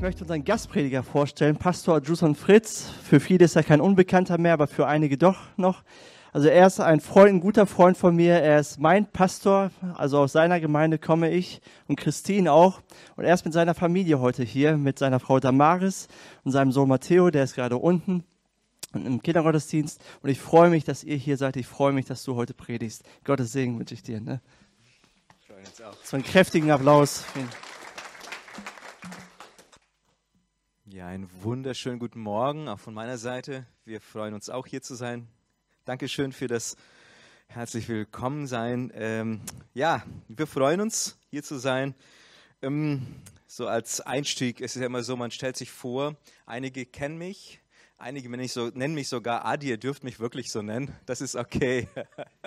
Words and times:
Ich 0.00 0.02
möchte 0.02 0.24
unseren 0.24 0.46
Gastprediger 0.46 1.02
vorstellen, 1.02 1.56
Pastor 1.56 2.00
Juson 2.00 2.34
Fritz. 2.34 2.86
Für 3.04 3.20
viele 3.20 3.44
ist 3.44 3.54
er 3.54 3.62
kein 3.62 3.82
Unbekannter 3.82 4.38
mehr, 4.38 4.54
aber 4.54 4.66
für 4.66 4.86
einige 4.86 5.18
doch 5.18 5.36
noch. 5.58 5.82
Also 6.32 6.48
er 6.48 6.66
ist 6.66 6.80
ein 6.80 7.00
Freund, 7.00 7.34
ein 7.34 7.40
guter 7.40 7.66
Freund 7.66 7.98
von 7.98 8.16
mir. 8.16 8.36
Er 8.36 8.60
ist 8.60 8.80
mein 8.80 9.04
Pastor, 9.04 9.70
also 9.98 10.20
aus 10.20 10.32
seiner 10.32 10.58
Gemeinde 10.58 10.98
komme 10.98 11.30
ich 11.30 11.60
und 11.86 11.96
Christine 11.96 12.50
auch. 12.50 12.80
Und 13.16 13.24
er 13.24 13.34
ist 13.34 13.44
mit 13.44 13.52
seiner 13.52 13.74
Familie 13.74 14.20
heute 14.20 14.42
hier, 14.42 14.78
mit 14.78 14.98
seiner 14.98 15.20
Frau 15.20 15.38
Damaris 15.38 16.08
und 16.44 16.52
seinem 16.52 16.72
Sohn 16.72 16.88
Matteo, 16.88 17.28
der 17.28 17.44
ist 17.44 17.54
gerade 17.54 17.76
unten 17.76 18.24
im 18.94 19.20
Kindergottesdienst. 19.20 20.00
Und 20.22 20.30
ich 20.30 20.40
freue 20.40 20.70
mich, 20.70 20.84
dass 20.84 21.04
ihr 21.04 21.16
hier 21.16 21.36
seid. 21.36 21.56
Ich 21.56 21.66
freue 21.66 21.92
mich, 21.92 22.06
dass 22.06 22.24
du 22.24 22.36
heute 22.36 22.54
predigst. 22.54 23.04
Gottes 23.24 23.52
Segen 23.52 23.78
wünsche 23.78 23.92
ich 23.92 24.02
dir. 24.02 24.22
Ne? 24.22 24.40
So 26.04 26.16
einen 26.16 26.24
kräftigen 26.24 26.70
Applaus. 26.70 27.22
Vielen 27.34 27.50
Ja, 30.92 31.06
einen 31.06 31.30
wunderschönen 31.42 32.00
guten 32.00 32.18
Morgen 32.18 32.66
auch 32.66 32.80
von 32.80 32.94
meiner 32.94 33.16
Seite. 33.16 33.64
Wir 33.84 34.00
freuen 34.00 34.34
uns 34.34 34.50
auch 34.50 34.66
hier 34.66 34.82
zu 34.82 34.96
sein. 34.96 35.28
Dankeschön 35.84 36.32
für 36.32 36.48
das 36.48 36.76
herzlich 37.46 37.88
willkommen 37.88 38.48
sein. 38.48 38.90
Ähm, 38.96 39.40
ja, 39.72 40.02
wir 40.26 40.48
freuen 40.48 40.80
uns 40.80 41.16
hier 41.30 41.44
zu 41.44 41.58
sein. 41.58 41.94
Ähm, 42.60 43.06
so 43.46 43.68
als 43.68 44.00
Einstieg 44.00 44.60
ist 44.60 44.74
es 44.74 44.80
ja 44.80 44.86
immer 44.86 45.04
so, 45.04 45.14
man 45.14 45.30
stellt 45.30 45.56
sich 45.56 45.70
vor, 45.70 46.16
einige 46.44 46.84
kennen 46.84 47.18
mich, 47.18 47.60
einige 47.96 48.28
nennen 48.28 48.42
mich, 48.42 48.52
so, 48.52 48.66
nennen 48.74 48.94
mich 48.94 49.06
sogar 49.06 49.44
Adi, 49.44 49.68
ihr 49.68 49.78
dürft 49.78 50.02
mich 50.02 50.18
wirklich 50.18 50.50
so 50.50 50.60
nennen, 50.60 50.92
das 51.06 51.20
ist 51.20 51.36
okay. 51.36 51.88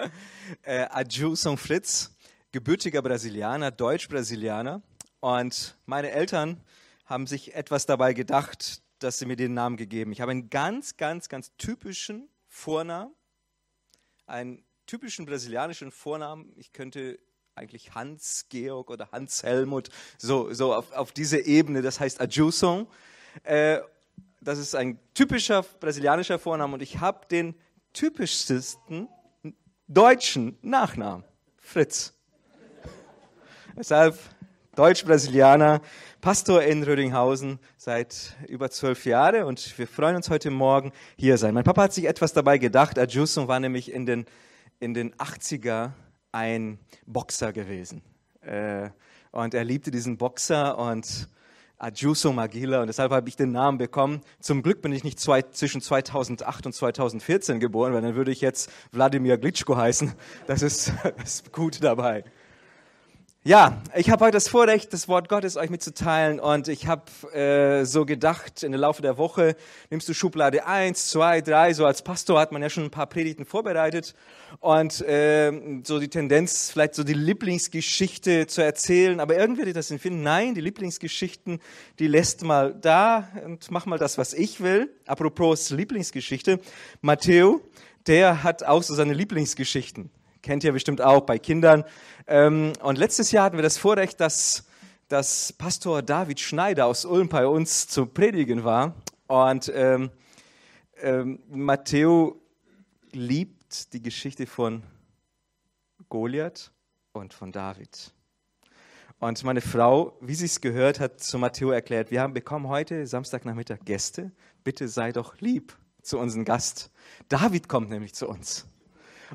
äh, 0.64 0.86
Adjusson 0.90 1.56
Fritz, 1.56 2.14
gebürtiger 2.52 3.02
Brasilianer, 3.02 3.72
Deutsch-Brasilianer 3.72 4.82
und 5.22 5.78
meine 5.86 6.12
Eltern 6.12 6.60
haben 7.06 7.28
sich 7.28 7.54
etwas 7.56 7.86
dabei 7.86 8.14
gedacht, 8.14 8.82
dass 9.00 9.20
sie 9.20 9.26
mir 9.26 9.36
den 9.36 9.54
Namen 9.54 9.78
gegeben. 9.78 10.12
Ich 10.12 10.22
habe 10.22 10.32
einen 10.32 10.50
ganz, 10.50 10.98
ganz, 10.98 11.30
ganz 11.30 11.52
typischen 11.58 12.30
Vornamen, 12.48 13.14
einen 14.26 14.64
typischen 14.86 15.26
brasilianischen 15.26 15.92
Vornamen. 15.92 16.54
Ich 16.56 16.72
könnte 16.72 17.20
eigentlich 17.56 17.94
Hans 17.94 18.46
Georg 18.50 18.90
oder 18.90 19.12
Hans 19.12 19.44
Helmut, 19.44 19.90
so, 20.18 20.54
so 20.54 20.74
auf, 20.74 20.92
auf 20.94 21.12
diese 21.12 21.40
Ebene, 21.40 21.82
das 21.82 22.00
heißt 22.00 22.22
Adjusson. 22.22 22.88
Äh, 23.44 23.80
das 24.42 24.60
ist 24.60 24.76
ein 24.76 25.00
typischer 25.14 25.64
brasilianischer 25.64 26.40
Vorname 26.40 26.74
und 26.74 26.82
ich 26.82 27.00
habe 27.00 27.26
den 27.28 27.56
typischsten 27.94 29.08
deutschen 29.88 30.58
Nachnamen, 30.62 31.24
Fritz. 31.58 32.14
Deshalb 33.78 34.18
Deutsch-Brasilianer, 34.76 35.82
Pastor 36.24 36.64
in 36.64 36.84
Rödinghausen 36.84 37.60
seit 37.76 38.38
über 38.48 38.70
zwölf 38.72 39.04
Jahren 39.04 39.44
und 39.44 39.78
wir 39.78 39.86
freuen 39.86 40.16
uns 40.16 40.30
heute 40.30 40.52
Morgen 40.52 40.94
hier 41.18 41.38
sein. 41.38 41.54
Mein 41.54 41.66
Papa 41.66 41.82
hat 41.84 41.94
sich 41.94 42.06
etwas 42.06 42.32
dabei 42.32 42.60
gedacht. 42.60 42.98
Adjusson 42.98 43.50
war 43.50 43.60
nämlich 43.60 43.92
in 43.92 44.06
den, 44.06 44.26
in 44.80 44.94
den 44.94 45.14
80er 45.16 45.92
ein 46.32 46.80
Boxer 47.06 47.52
gewesen. 47.52 48.04
Äh, 48.40 48.92
und 49.32 49.54
er 49.54 49.66
liebte 49.66 49.92
diesen 49.92 50.16
Boxer 50.16 50.78
und 50.78 51.28
Adjuso 51.78 52.32
Magila 52.32 52.80
und 52.80 52.88
deshalb 52.88 53.12
habe 53.12 53.28
ich 53.28 53.36
den 53.36 53.52
Namen 53.52 53.78
bekommen. 53.78 54.22
Zum 54.40 54.64
Glück 54.64 54.82
bin 54.82 54.94
ich 54.94 55.04
nicht 55.04 55.20
zwei, 55.20 55.42
zwischen 55.42 55.82
2008 55.82 56.68
und 56.68 56.72
2014 56.72 57.60
geboren, 57.60 57.94
weil 57.94 58.02
dann 58.02 58.16
würde 58.16 58.32
ich 58.32 58.40
jetzt 58.40 58.72
Wladimir 58.94 59.38
Glitschko 59.38 59.76
heißen. 59.76 60.14
Das 60.48 60.62
ist, 60.62 60.94
das 61.18 61.42
ist 61.42 61.52
gut 61.52 61.84
dabei. 61.84 62.24
Ja, 63.46 63.82
ich 63.94 64.10
habe 64.10 64.24
heute 64.24 64.36
das 64.36 64.48
Vorrecht, 64.48 64.94
das 64.94 65.10
Wort 65.10 65.28
Gottes 65.28 65.58
euch 65.58 65.70
mitzuteilen 65.70 66.40
und 66.40 66.70
ich 66.70 66.88
habe 66.88 67.04
äh, 67.34 67.84
so 67.84 68.06
gedacht, 68.06 68.64
in 68.64 68.72
der 68.72 68.80
Laufe 68.80 69.02
der 69.02 69.18
Woche 69.18 69.58
nimmst 69.90 70.08
du 70.08 70.14
Schublade 70.14 70.66
eins, 70.66 71.10
zwei, 71.10 71.42
drei, 71.42 71.74
so 71.74 71.86
als 71.86 72.04
Pastor 72.04 72.40
hat 72.40 72.54
man 72.54 72.62
ja 72.62 72.70
schon 72.70 72.86
ein 72.86 72.90
paar 72.90 73.08
Predigten 73.08 73.46
vorbereitet 73.46 74.16
und 74.62 75.02
äh, 75.02 75.52
so 75.84 76.00
die 76.00 76.08
Tendenz, 76.08 76.72
vielleicht 76.72 76.96
so 76.96 77.04
die 77.04 77.16
Lieblingsgeschichte 77.16 78.48
zu 78.48 78.64
erzählen, 78.64 79.20
aber 79.20 79.38
irgendwie 79.38 79.64
ich 79.64 79.74
das 79.74 79.92
empfinden, 79.92 80.24
nein, 80.24 80.56
die 80.56 80.62
Lieblingsgeschichten, 80.62 81.60
die 82.00 82.08
lässt 82.08 82.46
mal 82.46 82.74
da 82.74 83.28
und 83.44 83.70
mach 83.72 83.86
mal 83.86 84.00
das, 84.00 84.18
was 84.18 84.34
ich 84.34 84.62
will. 84.62 84.90
Apropos 85.06 85.70
Lieblingsgeschichte, 85.70 86.62
Matteo, 87.02 87.60
der 88.08 88.44
hat 88.44 88.64
auch 88.64 88.84
so 88.84 88.96
seine 88.96 89.14
Lieblingsgeschichten 89.14 90.12
kennt 90.44 90.64
ihr 90.64 90.74
bestimmt 90.74 91.02
auch 91.02 91.22
bei 91.22 91.40
Kindern. 91.40 91.84
Ähm, 92.28 92.74
und 92.82 93.00
letztes 93.00 93.32
Jahr 93.32 93.46
hatten 93.46 93.58
wir 93.58 93.64
das 93.64 93.78
Vorrecht, 93.78 94.20
dass, 94.20 94.66
dass 95.08 95.54
Pastor 95.54 96.04
David 96.04 96.40
Schneider 96.40 96.86
aus 96.86 97.06
Ulm 97.06 97.30
bei 97.30 97.48
uns 97.48 97.88
zu 97.88 98.06
predigen 98.06 98.64
war. 98.64 98.94
Und 99.28 99.72
ähm, 99.74 100.12
ähm, 101.02 101.40
Matteo 101.50 102.40
liebt 103.12 103.94
die 103.94 104.02
Geschichte 104.02 104.46
von 104.46 104.84
Goliath 106.10 106.72
und 107.14 107.34
von 107.34 107.52
David. 107.52 108.14
Und 109.20 109.42
meine 109.46 109.62
Frau, 109.62 110.18
wie 110.20 110.36
sie 110.36 110.46
es 110.46 110.60
gehört 110.60 111.00
hat, 111.00 111.22
zu 111.22 111.38
Matteo 111.38 111.72
erklärt, 111.72 112.12
wir 112.12 112.22
haben 112.22 112.34
bekommen 112.34 112.68
heute 112.68 113.08
Samstagnachmittag 113.08 113.80
Gäste. 113.86 114.34
Bitte 114.66 114.90
sei 114.90 115.14
doch 115.14 115.40
lieb 115.40 115.78
zu 116.02 116.20
unserem 116.20 116.44
Gast. 116.44 116.92
David 117.30 117.70
kommt 117.70 117.90
nämlich 117.90 118.14
zu 118.14 118.28
uns. 118.28 118.68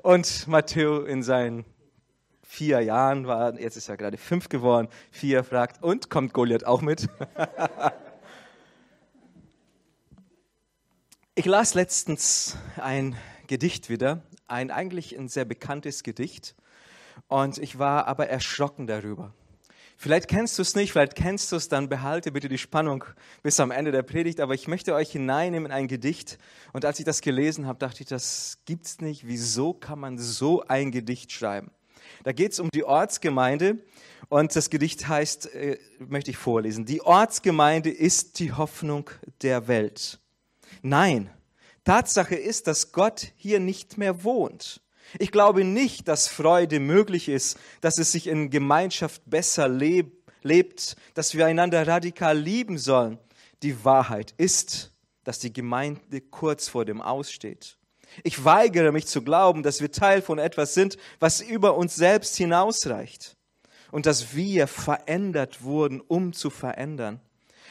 Und 0.03 0.47
Matteo 0.47 1.05
in 1.05 1.23
seinen 1.23 1.65
vier 2.43 2.81
Jahren 2.81 3.27
war, 3.27 3.59
jetzt 3.59 3.77
ist 3.77 3.89
er 3.89 3.97
gerade 3.97 4.17
fünf 4.17 4.49
geworden, 4.49 4.89
vier 5.11 5.45
fragt, 5.45 5.83
und 5.83 6.09
kommt 6.11 6.33
Goliath 6.33 6.65
auch 6.65 6.81
mit? 6.81 7.09
ich 11.35 11.45
las 11.45 11.75
letztens 11.75 12.57
ein 12.77 13.17
Gedicht 13.47 13.91
wieder, 13.91 14.23
ein 14.47 14.71
eigentlich 14.71 15.17
ein 15.17 15.29
sehr 15.29 15.45
bekanntes 15.45 16.03
Gedicht, 16.03 16.55
und 17.27 17.59
ich 17.59 17.79
war 17.79 18.07
aber 18.07 18.29
erschrocken 18.29 18.87
darüber. 18.87 19.35
Vielleicht 20.01 20.29
kennst 20.29 20.57
du 20.57 20.63
es 20.63 20.77
nicht, 20.77 20.93
vielleicht 20.93 21.17
kennst 21.17 21.51
du 21.51 21.57
es, 21.57 21.69
dann 21.69 21.89
behalte 21.89 22.31
bitte 22.31 22.49
die 22.49 22.57
Spannung 22.57 23.03
bis 23.43 23.59
am 23.59 23.73
Ende 23.73 23.91
der 23.91 24.05
Predigt. 24.05 24.39
Aber 24.39 24.55
ich 24.55 24.69
möchte 24.69 24.95
euch 24.95 25.11
hineinnehmen 25.11 25.67
in 25.67 25.73
ein 25.73 25.89
Gedicht. 25.89 26.39
Und 26.73 26.85
als 26.85 27.01
ich 27.01 27.05
das 27.05 27.21
gelesen 27.21 27.67
habe, 27.67 27.81
dachte 27.81 28.05
ich, 28.05 28.09
das 28.09 28.59
gibt's 28.65 29.01
nicht. 29.01 29.27
Wieso 29.27 29.75
kann 29.75 29.99
man 29.99 30.17
so 30.17 30.63
ein 30.63 30.93
Gedicht 30.93 31.33
schreiben? 31.33 31.73
Da 32.23 32.31
geht 32.31 32.53
es 32.53 32.61
um 32.61 32.71
die 32.71 32.85
Ortsgemeinde 32.85 33.79
und 34.29 34.55
das 34.55 34.71
Gedicht 34.71 35.09
heißt, 35.09 35.53
äh, 35.53 35.79
möchte 35.99 36.31
ich 36.31 36.37
vorlesen, 36.37 36.85
die 36.87 37.03
Ortsgemeinde 37.03 37.91
ist 37.91 38.39
die 38.39 38.53
Hoffnung 38.53 39.11
der 39.43 39.67
Welt. 39.67 40.21
Nein, 40.81 41.29
Tatsache 41.83 42.37
ist, 42.37 42.69
dass 42.69 42.93
Gott 42.93 43.33
hier 43.37 43.59
nicht 43.59 43.99
mehr 43.99 44.23
wohnt. 44.23 44.81
Ich 45.19 45.33
glaube 45.33 45.65
nicht, 45.65 46.09
dass 46.09 46.29
Freude 46.29 46.81
möglich 46.81 47.29
ist, 47.29 47.59
dass 47.81 47.99
es 47.99 48.13
sich 48.13 48.27
in 48.27 48.51
Gemeinschaft 48.51 49.23
besser 49.27 49.69
leb 49.69 50.19
lebt, 50.43 50.97
dass 51.15 51.35
wir 51.35 51.47
einander 51.47 51.87
radikal 51.87 52.37
lieben 52.37 52.79
sollen. 52.79 53.19
Die 53.63 53.85
Wahrheit 53.85 54.35
ist, 54.37 54.93
dass 55.25 55.39
die 55.39 55.53
Gemeinde 55.53 56.21
kurz 56.21 56.69
vor 56.69 56.85
dem 56.85 57.01
Aussteht. 57.01 57.77
Ich 58.25 58.45
weigere 58.45 58.93
mich 58.93 59.07
zu 59.07 59.23
glauben, 59.23 59.63
dass 59.63 59.81
wir 59.81 59.93
Teil 59.93 60.23
von 60.23 60.39
etwas 60.39 60.75
sind, 60.75 60.97
was 61.21 61.41
über 61.41 61.77
uns 61.77 61.95
selbst 61.95 62.37
hinausreicht 62.37 63.37
und 63.91 64.07
dass 64.07 64.35
wir 64.35 64.67
verändert 64.67 65.63
wurden, 65.63 66.01
um 66.01 66.33
zu 66.33 66.51
verändern. 66.51 67.21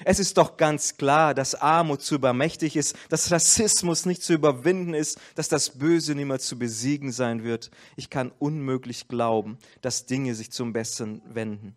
Es 0.05 0.19
ist 0.19 0.37
doch 0.37 0.57
ganz 0.57 0.97
klar, 0.97 1.33
dass 1.33 1.55
Armut 1.55 2.01
zu 2.01 2.15
übermächtig 2.15 2.75
ist, 2.75 2.95
dass 3.09 3.31
Rassismus 3.31 4.05
nicht 4.05 4.21
zu 4.21 4.33
überwinden 4.33 4.93
ist, 4.93 5.19
dass 5.35 5.47
das 5.49 5.71
Böse 5.71 6.15
nimmer 6.15 6.39
zu 6.39 6.57
besiegen 6.59 7.11
sein 7.11 7.43
wird. 7.43 7.71
Ich 7.95 8.09
kann 8.09 8.31
unmöglich 8.39 9.07
glauben, 9.07 9.57
dass 9.81 10.05
Dinge 10.05 10.35
sich 10.35 10.51
zum 10.51 10.73
Besten 10.73 11.21
wenden. 11.25 11.75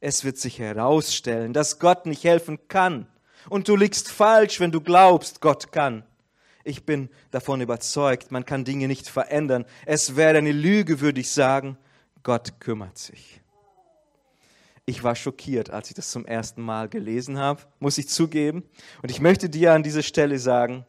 Es 0.00 0.24
wird 0.24 0.36
sich 0.38 0.58
herausstellen, 0.58 1.52
dass 1.52 1.78
Gott 1.78 2.06
nicht 2.06 2.24
helfen 2.24 2.58
kann. 2.68 3.06
Und 3.48 3.68
du 3.68 3.76
liegst 3.76 4.10
falsch, 4.10 4.60
wenn 4.60 4.72
du 4.72 4.80
glaubst, 4.80 5.40
Gott 5.40 5.72
kann. 5.72 6.04
Ich 6.64 6.84
bin 6.84 7.10
davon 7.30 7.60
überzeugt, 7.60 8.32
man 8.32 8.44
kann 8.44 8.64
Dinge 8.64 8.88
nicht 8.88 9.08
verändern. 9.08 9.66
Es 9.84 10.16
wäre 10.16 10.38
eine 10.38 10.52
Lüge, 10.52 11.00
würde 11.00 11.20
ich 11.20 11.30
sagen, 11.30 11.76
Gott 12.22 12.58
kümmert 12.58 12.98
sich. 12.98 13.40
Ich 14.86 15.02
war 15.02 15.16
schockiert, 15.16 15.70
als 15.70 15.88
ich 15.88 15.94
das 15.94 16.10
zum 16.10 16.26
ersten 16.26 16.60
Mal 16.60 16.88
gelesen 16.88 17.38
habe, 17.38 17.62
muss 17.78 17.96
ich 17.96 18.08
zugeben. 18.08 18.64
Und 19.02 19.10
ich 19.10 19.20
möchte 19.20 19.48
dir 19.48 19.72
an 19.72 19.82
dieser 19.82 20.02
Stelle 20.02 20.38
sagen, 20.38 20.84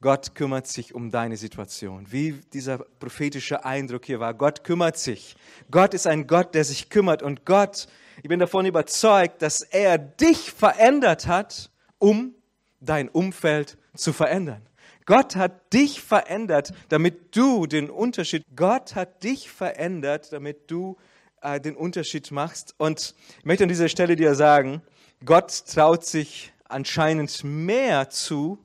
Gott 0.00 0.36
kümmert 0.36 0.68
sich 0.68 0.94
um 0.94 1.10
deine 1.10 1.36
Situation. 1.36 2.06
Wie 2.10 2.32
dieser 2.52 2.78
prophetische 2.78 3.64
Eindruck 3.64 4.04
hier 4.04 4.20
war. 4.20 4.34
Gott 4.34 4.62
kümmert 4.62 4.98
sich. 4.98 5.34
Gott 5.70 5.94
ist 5.94 6.06
ein 6.06 6.28
Gott, 6.28 6.54
der 6.54 6.62
sich 6.62 6.90
kümmert. 6.90 7.22
Und 7.22 7.44
Gott, 7.44 7.88
ich 8.22 8.28
bin 8.28 8.38
davon 8.38 8.66
überzeugt, 8.66 9.42
dass 9.42 9.62
er 9.62 9.98
dich 9.98 10.52
verändert 10.52 11.26
hat, 11.26 11.70
um 11.98 12.34
dein 12.80 13.08
Umfeld 13.08 13.78
zu 13.96 14.12
verändern. 14.12 14.62
Gott 15.06 15.34
hat 15.36 15.72
dich 15.72 16.00
verändert, 16.00 16.72
damit 16.88 17.36
du 17.36 17.66
den 17.66 17.90
Unterschied, 17.90 18.44
Gott 18.54 18.94
hat 18.94 19.24
dich 19.24 19.50
verändert, 19.50 20.32
damit 20.32 20.70
du 20.70 20.96
äh, 21.44 21.60
den 21.60 21.76
Unterschied 21.76 22.30
machst. 22.30 22.74
Und 22.78 23.14
ich 23.38 23.44
möchte 23.44 23.64
an 23.64 23.68
dieser 23.68 23.88
Stelle 23.88 24.16
dir 24.16 24.34
sagen, 24.34 24.82
Gott 25.24 25.64
traut 25.66 26.04
sich 26.04 26.52
anscheinend 26.64 27.44
mehr 27.44 28.10
zu, 28.10 28.58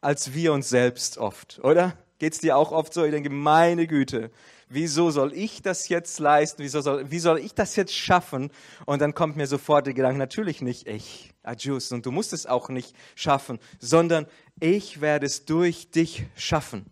als 0.00 0.34
wir 0.34 0.52
uns 0.52 0.68
selbst 0.68 1.18
oft, 1.18 1.58
oder? 1.64 1.96
Geht 2.18 2.34
es 2.34 2.38
dir 2.38 2.56
auch 2.56 2.72
oft 2.72 2.94
so? 2.94 3.04
Ich 3.04 3.10
denke, 3.10 3.28
meine 3.28 3.86
Güte, 3.86 4.30
wieso 4.68 5.10
soll 5.10 5.34
ich 5.34 5.60
das 5.62 5.88
jetzt 5.88 6.18
leisten? 6.18 6.62
Wieso 6.62 6.80
soll, 6.80 7.10
wie 7.10 7.18
soll 7.18 7.38
ich 7.38 7.54
das 7.54 7.76
jetzt 7.76 7.94
schaffen? 7.94 8.50
Und 8.86 9.02
dann 9.02 9.14
kommt 9.14 9.36
mir 9.36 9.46
sofort 9.46 9.86
der 9.86 9.92
Gedanke, 9.92 10.18
natürlich 10.18 10.62
nicht 10.62 10.86
ich, 10.86 11.32
Adjus, 11.42 11.92
und 11.92 12.06
du 12.06 12.12
musst 12.12 12.32
es 12.32 12.46
auch 12.46 12.68
nicht 12.68 12.94
schaffen, 13.14 13.58
sondern 13.78 14.26
ich 14.60 15.00
werde 15.00 15.26
es 15.26 15.44
durch 15.44 15.90
dich 15.90 16.24
schaffen. 16.36 16.86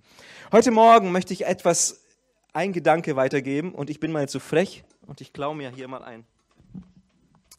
Heute 0.52 0.70
Morgen 0.70 1.12
möchte 1.12 1.32
ich 1.32 1.46
etwas, 1.46 2.02
ein 2.52 2.72
Gedanke 2.72 3.16
weitergeben 3.16 3.74
und 3.74 3.90
ich 3.90 4.00
bin 4.00 4.12
mal 4.12 4.28
zu 4.28 4.38
frech 4.38 4.84
und 5.06 5.20
ich 5.20 5.32
klaue 5.32 5.54
mir 5.54 5.70
hier 5.70 5.88
mal 5.88 6.02
ein, 6.02 6.24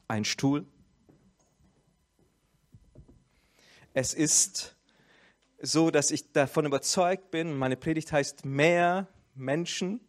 einen 0.08 0.26
Stuhl. 0.26 0.66
Es 3.94 4.14
ist 4.14 4.76
so, 5.62 5.90
dass 5.90 6.12
ich 6.12 6.32
davon 6.32 6.66
überzeugt 6.66 7.32
bin, 7.32 7.58
meine 7.58 7.78
Predigt 7.78 8.12
heißt 8.12 8.46
mehr 8.46 9.08
Menschen, 9.36 10.02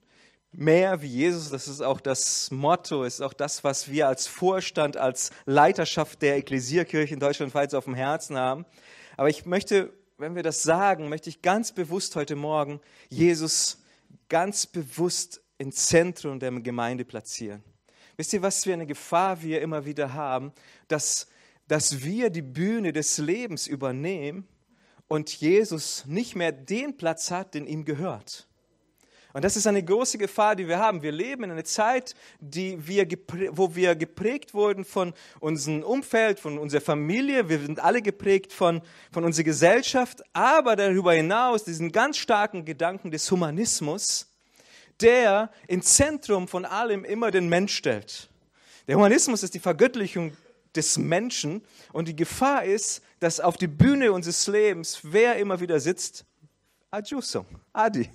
mehr 0.53 1.03
wie 1.03 1.09
Jesus. 1.09 1.51
Das 1.51 1.69
ist 1.69 1.81
auch 1.81 2.01
das 2.01 2.51
Motto, 2.51 3.05
ist 3.05 3.21
auch 3.21 3.33
das, 3.33 3.63
was 3.63 3.91
wir 3.91 4.09
als 4.09 4.27
Vorstand, 4.27 4.97
als 4.97 5.31
Leiterschaft 5.45 6.23
der 6.23 6.37
Ekklesierkirche 6.37 7.15
in 7.15 7.21
Deutschland 7.21 7.55
weit 7.55 7.75
auf 7.75 7.85
dem 7.85 7.95
Herzen 7.95 8.37
haben. 8.37 8.65
Aber 9.17 9.29
ich 9.29 9.47
möchte, 9.47 9.93
wenn 10.19 10.35
wir 10.35 10.43
das 10.43 10.63
sagen, 10.63 11.09
möchte 11.09 11.31
ich 11.31 11.43
ganz 11.43 11.73
bewusst 11.73 12.17
heute 12.17 12.37
Morgen 12.37 12.81
Jesus 13.09 13.83
ganz 14.29 14.67
bewusst 14.67 15.41
ins 15.59 15.87
Zentrum 15.87 16.39
der 16.39 16.51
Gemeinde 16.53 17.05
platzieren. 17.05 17.63
Wisst 18.17 18.33
ihr, 18.33 18.43
was 18.43 18.65
für 18.65 18.73
eine 18.73 18.87
Gefahr 18.87 19.43
wir 19.43 19.61
immer 19.61 19.85
wieder 19.85 20.15
haben, 20.15 20.53
dass, 20.89 21.27
dass 21.69 22.03
wir 22.03 22.31
die 22.31 22.43
Bühne 22.43 22.93
des 22.93 23.19
Lebens 23.19 23.67
übernehmen 23.67 24.47
und 25.09 25.33
Jesus 25.33 26.05
nicht 26.07 26.35
mehr 26.35 26.53
den 26.53 26.97
Platz 26.97 27.31
hat, 27.31 27.55
den 27.55 27.67
ihm 27.67 27.85
gehört. 27.85 28.49
Und 29.37 29.45
das 29.45 29.55
ist 29.55 29.67
eine 29.67 29.85
große 29.85 30.17
Gefahr, 30.17 30.57
die 30.57 30.67
wir 30.67 30.79
haben. 30.79 31.03
Wir 31.03 31.13
leben 31.13 31.45
in 31.45 31.51
einer 31.51 31.65
Zeit, 31.65 32.15
die 32.41 32.87
wir 32.87 33.07
wo 33.51 33.75
wir 33.75 33.95
geprägt 33.95 34.55
wurden 34.55 34.83
von 34.83 35.13
unserem 35.41 35.83
Umfeld, 35.83 36.41
von 36.41 36.57
unserer 36.57 36.81
Familie. 36.81 37.51
Wir 37.51 37.59
sind 37.59 37.79
alle 37.79 38.01
geprägt 38.01 38.51
von, 38.51 38.81
von 39.13 39.25
unserer 39.25 39.45
Gesellschaft, 39.45 40.23
aber 40.33 40.75
darüber 40.75 41.13
hinaus 41.13 41.65
diesen 41.65 41.93
ganz 41.93 42.17
starken 42.17 42.65
Gedanken 42.65 43.11
des 43.11 43.31
Humanismus, 43.31 44.35
der 45.01 45.51
ins 45.69 45.95
Zentrum 45.95 46.49
von 46.49 46.65
allem 46.65 47.05
immer 47.05 47.31
den 47.31 47.49
Mensch 47.49 47.75
stellt. 47.75 48.29
Der 48.89 48.97
Humanismus 48.97 49.43
ist 49.43 49.55
die 49.55 49.61
Vergöttlichung 49.61 50.37
des 50.75 50.99
Menschen 50.99 51.63
und 51.93 52.09
die 52.09 52.17
Gefahr 52.17 52.65
ist, 52.65 53.03
dass 53.21 53.41
auf 53.41 53.57
die 53.57 53.67
Bühne 53.67 54.13
unseres 54.13 54.47
Lebens 54.47 55.01
wer 55.03 55.37
immer 55.37 55.61
wieder 55.61 55.81
sitzt? 55.81 56.25
Adjuso, 56.91 57.45
Adi. 57.73 58.09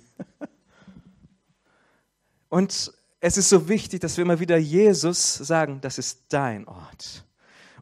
Und 2.48 2.92
es 3.20 3.36
ist 3.36 3.48
so 3.48 3.68
wichtig, 3.68 4.00
dass 4.00 4.16
wir 4.16 4.22
immer 4.22 4.40
wieder 4.40 4.56
Jesus 4.56 5.34
sagen, 5.34 5.80
das 5.80 5.98
ist 5.98 6.24
dein 6.28 6.66
Ort. 6.66 7.24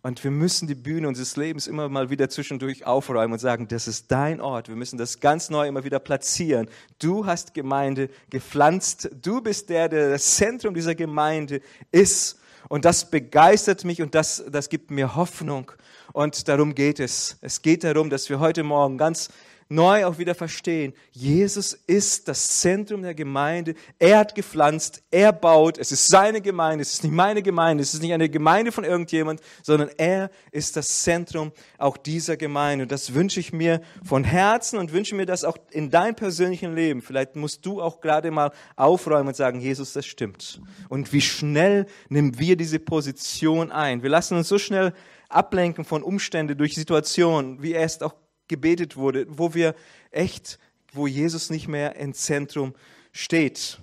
Und 0.02 0.24
wir 0.24 0.30
müssen 0.30 0.66
die 0.66 0.74
Bühne 0.74 1.08
unseres 1.08 1.36
Lebens 1.36 1.66
immer 1.66 1.88
mal 1.90 2.08
wieder 2.08 2.30
zwischendurch 2.30 2.86
aufräumen 2.86 3.34
und 3.34 3.38
sagen, 3.38 3.68
das 3.68 3.86
ist 3.86 4.10
dein 4.10 4.40
Ort. 4.40 4.68
Wir 4.68 4.76
müssen 4.76 4.96
das 4.96 5.20
ganz 5.20 5.50
neu 5.50 5.68
immer 5.68 5.84
wieder 5.84 5.98
platzieren. 5.98 6.68
Du 6.98 7.26
hast 7.26 7.52
Gemeinde 7.52 8.08
gepflanzt. 8.30 9.10
Du 9.20 9.42
bist 9.42 9.68
der, 9.68 9.90
der 9.90 10.10
das 10.10 10.36
Zentrum 10.36 10.72
dieser 10.72 10.94
Gemeinde 10.94 11.60
ist. 11.92 12.38
Und 12.68 12.86
das 12.86 13.10
begeistert 13.10 13.84
mich 13.84 14.00
und 14.00 14.14
das, 14.14 14.42
das 14.50 14.70
gibt 14.70 14.90
mir 14.90 15.16
Hoffnung. 15.16 15.72
Und 16.12 16.48
darum 16.48 16.74
geht 16.74 16.98
es. 16.98 17.36
Es 17.42 17.60
geht 17.60 17.84
darum, 17.84 18.08
dass 18.08 18.28
wir 18.30 18.40
heute 18.40 18.62
Morgen 18.62 18.96
ganz 18.96 19.28
neu 19.70 20.04
auch 20.04 20.18
wieder 20.18 20.34
verstehen, 20.34 20.92
Jesus 21.12 21.72
ist 21.72 22.26
das 22.26 22.58
Zentrum 22.58 23.02
der 23.02 23.14
Gemeinde. 23.14 23.74
Er 23.98 24.18
hat 24.18 24.34
gepflanzt, 24.34 25.02
er 25.12 25.32
baut, 25.32 25.78
es 25.78 25.92
ist 25.92 26.08
seine 26.08 26.40
Gemeinde, 26.40 26.82
es 26.82 26.94
ist 26.94 27.04
nicht 27.04 27.12
meine 27.12 27.40
Gemeinde, 27.40 27.82
es 27.82 27.94
ist 27.94 28.02
nicht 28.02 28.12
eine 28.12 28.28
Gemeinde 28.28 28.72
von 28.72 28.82
irgendjemand, 28.82 29.40
sondern 29.62 29.88
er 29.96 30.30
ist 30.50 30.76
das 30.76 31.04
Zentrum 31.04 31.52
auch 31.78 31.96
dieser 31.96 32.36
Gemeinde. 32.36 32.82
Und 32.82 32.92
das 32.92 33.14
wünsche 33.14 33.38
ich 33.38 33.52
mir 33.52 33.80
von 34.04 34.24
Herzen 34.24 34.78
und 34.78 34.92
wünsche 34.92 35.14
mir 35.14 35.24
das 35.24 35.44
auch 35.44 35.56
in 35.70 35.88
deinem 35.88 36.16
persönlichen 36.16 36.74
Leben. 36.74 37.00
Vielleicht 37.00 37.36
musst 37.36 37.64
du 37.64 37.80
auch 37.80 38.00
gerade 38.00 38.32
mal 38.32 38.50
aufräumen 38.74 39.28
und 39.28 39.36
sagen, 39.36 39.60
Jesus, 39.60 39.92
das 39.92 40.04
stimmt. 40.04 40.60
Und 40.88 41.12
wie 41.12 41.20
schnell 41.20 41.86
nehmen 42.08 42.38
wir 42.40 42.56
diese 42.56 42.80
Position 42.80 43.70
ein? 43.70 44.02
Wir 44.02 44.10
lassen 44.10 44.36
uns 44.36 44.48
so 44.48 44.58
schnell 44.58 44.92
ablenken 45.28 45.84
von 45.84 46.02
Umständen 46.02 46.58
durch 46.58 46.74
Situationen, 46.74 47.62
wie 47.62 47.72
er 47.72 47.84
es 47.84 48.02
auch 48.02 48.14
gebetet 48.50 48.96
wurde, 48.96 49.26
wo 49.30 49.54
wir 49.54 49.74
echt, 50.10 50.58
wo 50.92 51.06
Jesus 51.06 51.48
nicht 51.48 51.68
mehr 51.68 51.96
im 51.96 52.12
Zentrum 52.12 52.74
steht. 53.12 53.78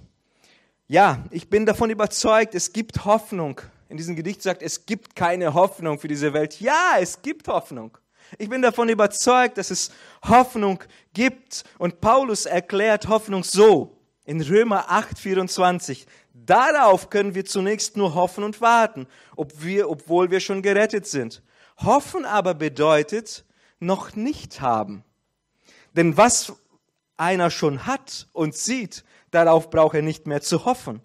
Ja, 0.88 1.26
ich 1.32 1.50
bin 1.50 1.66
davon 1.66 1.90
überzeugt, 1.90 2.54
es 2.54 2.72
gibt 2.72 3.06
Hoffnung. 3.06 3.60
In 3.90 3.98
diesem 3.98 4.16
Gedicht 4.16 4.44
sagt, 4.44 4.62
es 4.62 4.86
gibt 4.86 5.16
keine 5.16 5.54
Hoffnung 5.54 5.98
für 6.00 6.08
diese 6.08 6.34
Welt. 6.34 6.60
Ja, 6.62 6.98
es 7.00 7.22
gibt 7.22 7.48
Hoffnung. 7.48 7.98
Ich 8.38 8.50
bin 8.50 8.62
davon 8.62 8.90
überzeugt, 8.90 9.58
dass 9.58 9.72
es 9.72 9.92
Hoffnung 10.28 10.84
gibt. 11.14 11.64
Und 11.78 12.02
Paulus 12.02 12.46
erklärt 12.46 13.08
Hoffnung 13.08 13.44
so 13.44 13.98
in 14.26 14.42
Römer 14.42 14.86
8, 14.90 15.18
24. 15.18 16.06
Darauf 16.34 17.10
können 17.10 17.36
wir 17.36 17.46
zunächst 17.46 17.98
nur 17.98 18.14
hoffen 18.14 18.44
und 18.44 18.62
warten, 18.62 19.08
ob 19.36 19.64
wir, 19.64 19.90
obwohl 19.90 20.30
wir 20.30 20.40
schon 20.40 20.62
gerettet 20.62 21.08
sind. 21.08 21.42
Hoffen 21.78 22.26
aber 22.26 22.54
bedeutet, 22.54 23.46
noch 23.80 24.16
nicht 24.16 24.62
haben. 24.62 25.04
Denn 25.94 26.18
was 26.18 26.54
einer 27.18 27.50
schon 27.50 27.86
hat 27.86 28.28
und 28.34 28.56
sieht, 28.56 29.04
darauf 29.32 29.70
braucht 29.70 29.96
er 29.96 30.02
nicht 30.02 30.28
mehr 30.28 30.42
zu 30.42 30.66
hoffen. 30.66 31.02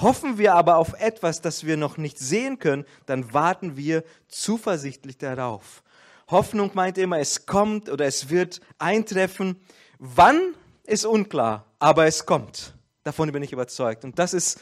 Hoffen 0.00 0.38
wir 0.38 0.54
aber 0.54 0.76
auf 0.76 0.94
etwas, 1.00 1.40
das 1.40 1.64
wir 1.64 1.76
noch 1.76 1.96
nicht 1.96 2.18
sehen 2.18 2.58
können, 2.58 2.84
dann 3.06 3.32
warten 3.32 3.76
wir 3.76 4.02
zuversichtlich 4.28 5.18
darauf. 5.18 5.84
Hoffnung 6.28 6.72
meint 6.74 6.98
immer, 6.98 7.18
es 7.18 7.46
kommt 7.46 7.88
oder 7.88 8.06
es 8.06 8.28
wird 8.28 8.60
eintreffen. 8.78 9.60
Wann 9.98 10.54
ist 10.84 11.04
unklar, 11.04 11.66
aber 11.78 12.06
es 12.06 12.26
kommt. 12.26 12.74
Davon 13.04 13.30
bin 13.30 13.42
ich 13.42 13.52
überzeugt. 13.52 14.04
Und 14.04 14.18
das 14.18 14.34
ist 14.34 14.60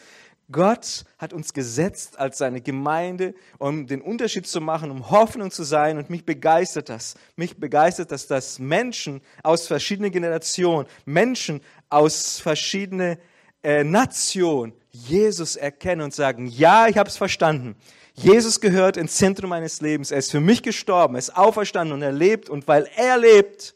Gott 0.52 1.04
hat 1.18 1.32
uns 1.32 1.52
gesetzt 1.52 2.18
als 2.18 2.38
seine 2.38 2.60
Gemeinde, 2.60 3.34
um 3.58 3.86
den 3.86 4.00
Unterschied 4.00 4.46
zu 4.46 4.60
machen, 4.60 4.90
um 4.90 5.10
Hoffnung 5.10 5.50
zu 5.50 5.64
sein. 5.64 5.98
Und 5.98 6.10
mich 6.10 6.24
begeistert 6.24 6.88
das. 6.88 7.14
Mich 7.36 7.56
begeistert 7.56 8.12
das, 8.12 8.26
dass 8.26 8.58
Menschen 8.58 9.22
aus 9.42 9.66
verschiedenen 9.66 10.12
Generationen, 10.12 10.86
Menschen 11.04 11.60
aus 11.88 12.38
verschiedenen 12.38 13.18
äh, 13.62 13.82
Nationen 13.82 14.72
Jesus 14.90 15.56
erkennen 15.56 16.02
und 16.02 16.14
sagen, 16.14 16.46
ja, 16.46 16.86
ich 16.86 16.98
habe 16.98 17.08
es 17.08 17.16
verstanden. 17.16 17.74
Jesus 18.14 18.60
gehört 18.60 18.96
ins 18.96 19.16
Zentrum 19.16 19.50
meines 19.50 19.80
Lebens. 19.80 20.10
Er 20.10 20.18
ist 20.18 20.30
für 20.30 20.40
mich 20.40 20.62
gestorben, 20.62 21.14
er 21.14 21.20
ist 21.20 21.36
auferstanden 21.36 21.94
und 21.94 22.02
er 22.02 22.12
lebt. 22.12 22.50
Und 22.50 22.68
weil 22.68 22.88
er 22.96 23.16
lebt, 23.16 23.74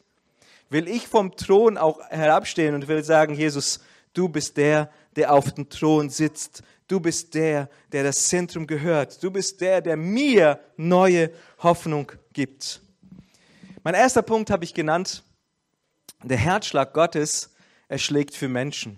will 0.69 0.87
ich 0.87 1.07
vom 1.07 1.35
Thron 1.35 1.77
auch 1.77 1.99
herabstehen 2.09 2.75
und 2.75 2.87
will 2.87 3.03
sagen, 3.03 3.33
Jesus, 3.33 3.79
du 4.13 4.29
bist 4.29 4.57
der, 4.57 4.91
der 5.17 5.33
auf 5.33 5.51
dem 5.51 5.67
Thron 5.67 6.09
sitzt. 6.09 6.63
Du 6.87 7.01
bist 7.01 7.33
der, 7.33 7.69
der 7.91 8.03
das 8.03 8.27
Zentrum 8.27 8.65
gehört. 8.65 9.21
Du 9.21 9.31
bist 9.31 9.59
der, 9.59 9.81
der 9.81 9.97
mir 9.97 10.61
neue 10.77 11.31
Hoffnung 11.61 12.11
gibt. 12.31 12.81
Mein 13.83 13.95
erster 13.95 14.21
Punkt 14.21 14.49
habe 14.51 14.63
ich 14.63 14.73
genannt. 14.73 15.23
Der 16.23 16.37
Herzschlag 16.37 16.93
Gottes, 16.93 17.53
er 17.89 17.97
schlägt 17.97 18.35
für 18.35 18.47
Menschen. 18.47 18.97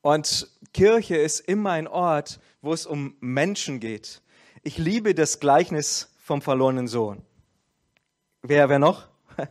Und 0.00 0.48
Kirche 0.72 1.16
ist 1.16 1.40
immer 1.40 1.72
ein 1.72 1.88
Ort, 1.88 2.40
wo 2.62 2.72
es 2.72 2.86
um 2.86 3.16
Menschen 3.20 3.80
geht. 3.80 4.22
Ich 4.62 4.78
liebe 4.78 5.14
das 5.14 5.40
Gleichnis 5.40 6.14
vom 6.18 6.42
verlorenen 6.42 6.88
Sohn. 6.88 7.22
Wer, 8.42 8.68
wer 8.68 8.78
noch? 8.78 9.08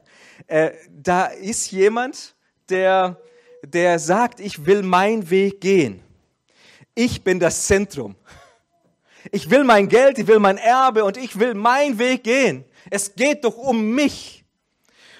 Äh, 0.48 0.72
da 0.90 1.28
ist 1.28 1.72
jemand, 1.72 2.36
der 2.68 3.22
der 3.64 3.98
sagt, 4.00 4.40
ich 4.40 4.66
will 4.66 4.84
meinen 4.84 5.30
Weg 5.30 5.62
gehen. 5.62 6.02
Ich 6.96 7.24
bin 7.24 7.40
das 7.40 7.66
Zentrum. 7.66 8.16
Ich 9.32 9.50
will 9.50 9.64
mein 9.64 9.88
Geld, 9.88 10.20
ich 10.20 10.28
will 10.28 10.40
mein 10.40 10.58
Erbe 10.58 11.06
und 11.06 11.18
ich 11.18 11.40
will 11.40 11.54
meinen 11.54 11.98
Weg 11.98 12.24
gehen. 12.24 12.66
Es 12.92 13.16
geht 13.16 13.46
doch 13.46 13.58
um 13.58 13.92
mich. 13.92 14.44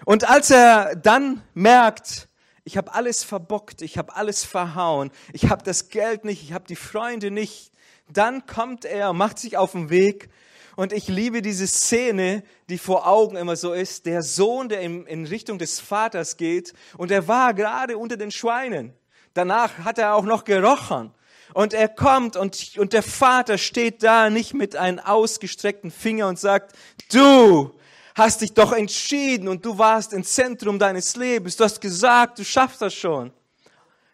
Und 0.06 0.30
als 0.30 0.52
er 0.52 0.96
dann 0.96 1.42
merkt, 1.54 2.28
ich 2.66 2.76
habe 2.76 2.94
alles 2.94 3.24
verbockt, 3.24 3.82
ich 3.82 3.98
habe 3.98 4.16
alles 4.16 4.44
verhauen, 4.44 5.12
ich 5.32 5.50
habe 5.50 5.64
das 5.64 5.88
Geld 5.88 6.26
nicht, 6.26 6.44
ich 6.44 6.52
habe 6.52 6.66
die 6.68 6.76
Freunde 6.76 7.32
nicht, 7.32 7.72
dann 8.10 8.46
kommt 8.46 8.84
er, 8.84 9.14
macht 9.14 9.40
sich 9.40 9.58
auf 9.58 9.72
den 9.72 9.90
Weg 9.90 10.30
und 10.76 10.94
ich 10.94 11.08
liebe 11.08 11.42
diese 11.42 11.68
Szene, 11.68 12.44
die 12.70 12.78
vor 12.78 13.08
Augen 13.08 13.36
immer 13.36 13.56
so 13.56 13.74
ist. 13.74 14.06
Der 14.06 14.24
Sohn, 14.24 14.70
der 14.70 14.82
in, 14.82 15.26
Richtung 15.26 15.60
des 15.60 15.80
Vaters 15.80 16.38
geht 16.38 16.74
und 16.98 17.12
er 17.12 17.28
war 17.28 17.54
gerade 17.54 17.98
unter 17.98 18.18
den 18.18 18.32
Schweinen. 18.32 18.94
Danach 19.34 19.80
hat 19.80 19.98
er 19.98 20.16
auch 20.16 20.26
noch 20.26 20.44
gerochen. 20.44 21.12
Und 21.54 21.74
er 21.74 21.88
kommt 21.88 22.36
und, 22.36 22.78
und 22.78 22.94
der 22.94 23.04
Vater 23.04 23.60
steht 23.60 24.02
da 24.02 24.30
nicht 24.30 24.56
mit 24.56 24.76
einem 24.76 25.00
ausgestreckten 25.00 25.92
Finger 25.92 26.28
und 26.28 26.40
sagt, 26.40 26.76
du 27.12 27.72
hast 28.16 28.42
dich 28.42 28.54
doch 28.54 28.72
entschieden 28.72 29.48
und 29.48 29.64
du 29.64 29.78
warst 29.78 30.14
im 30.14 30.24
Zentrum 30.24 30.80
deines 30.80 31.16
Lebens. 31.16 31.56
Du 31.56 31.64
hast 31.64 31.80
gesagt, 31.80 32.40
du 32.40 32.44
schaffst 32.44 32.82
das 32.82 32.94
schon. 32.96 33.32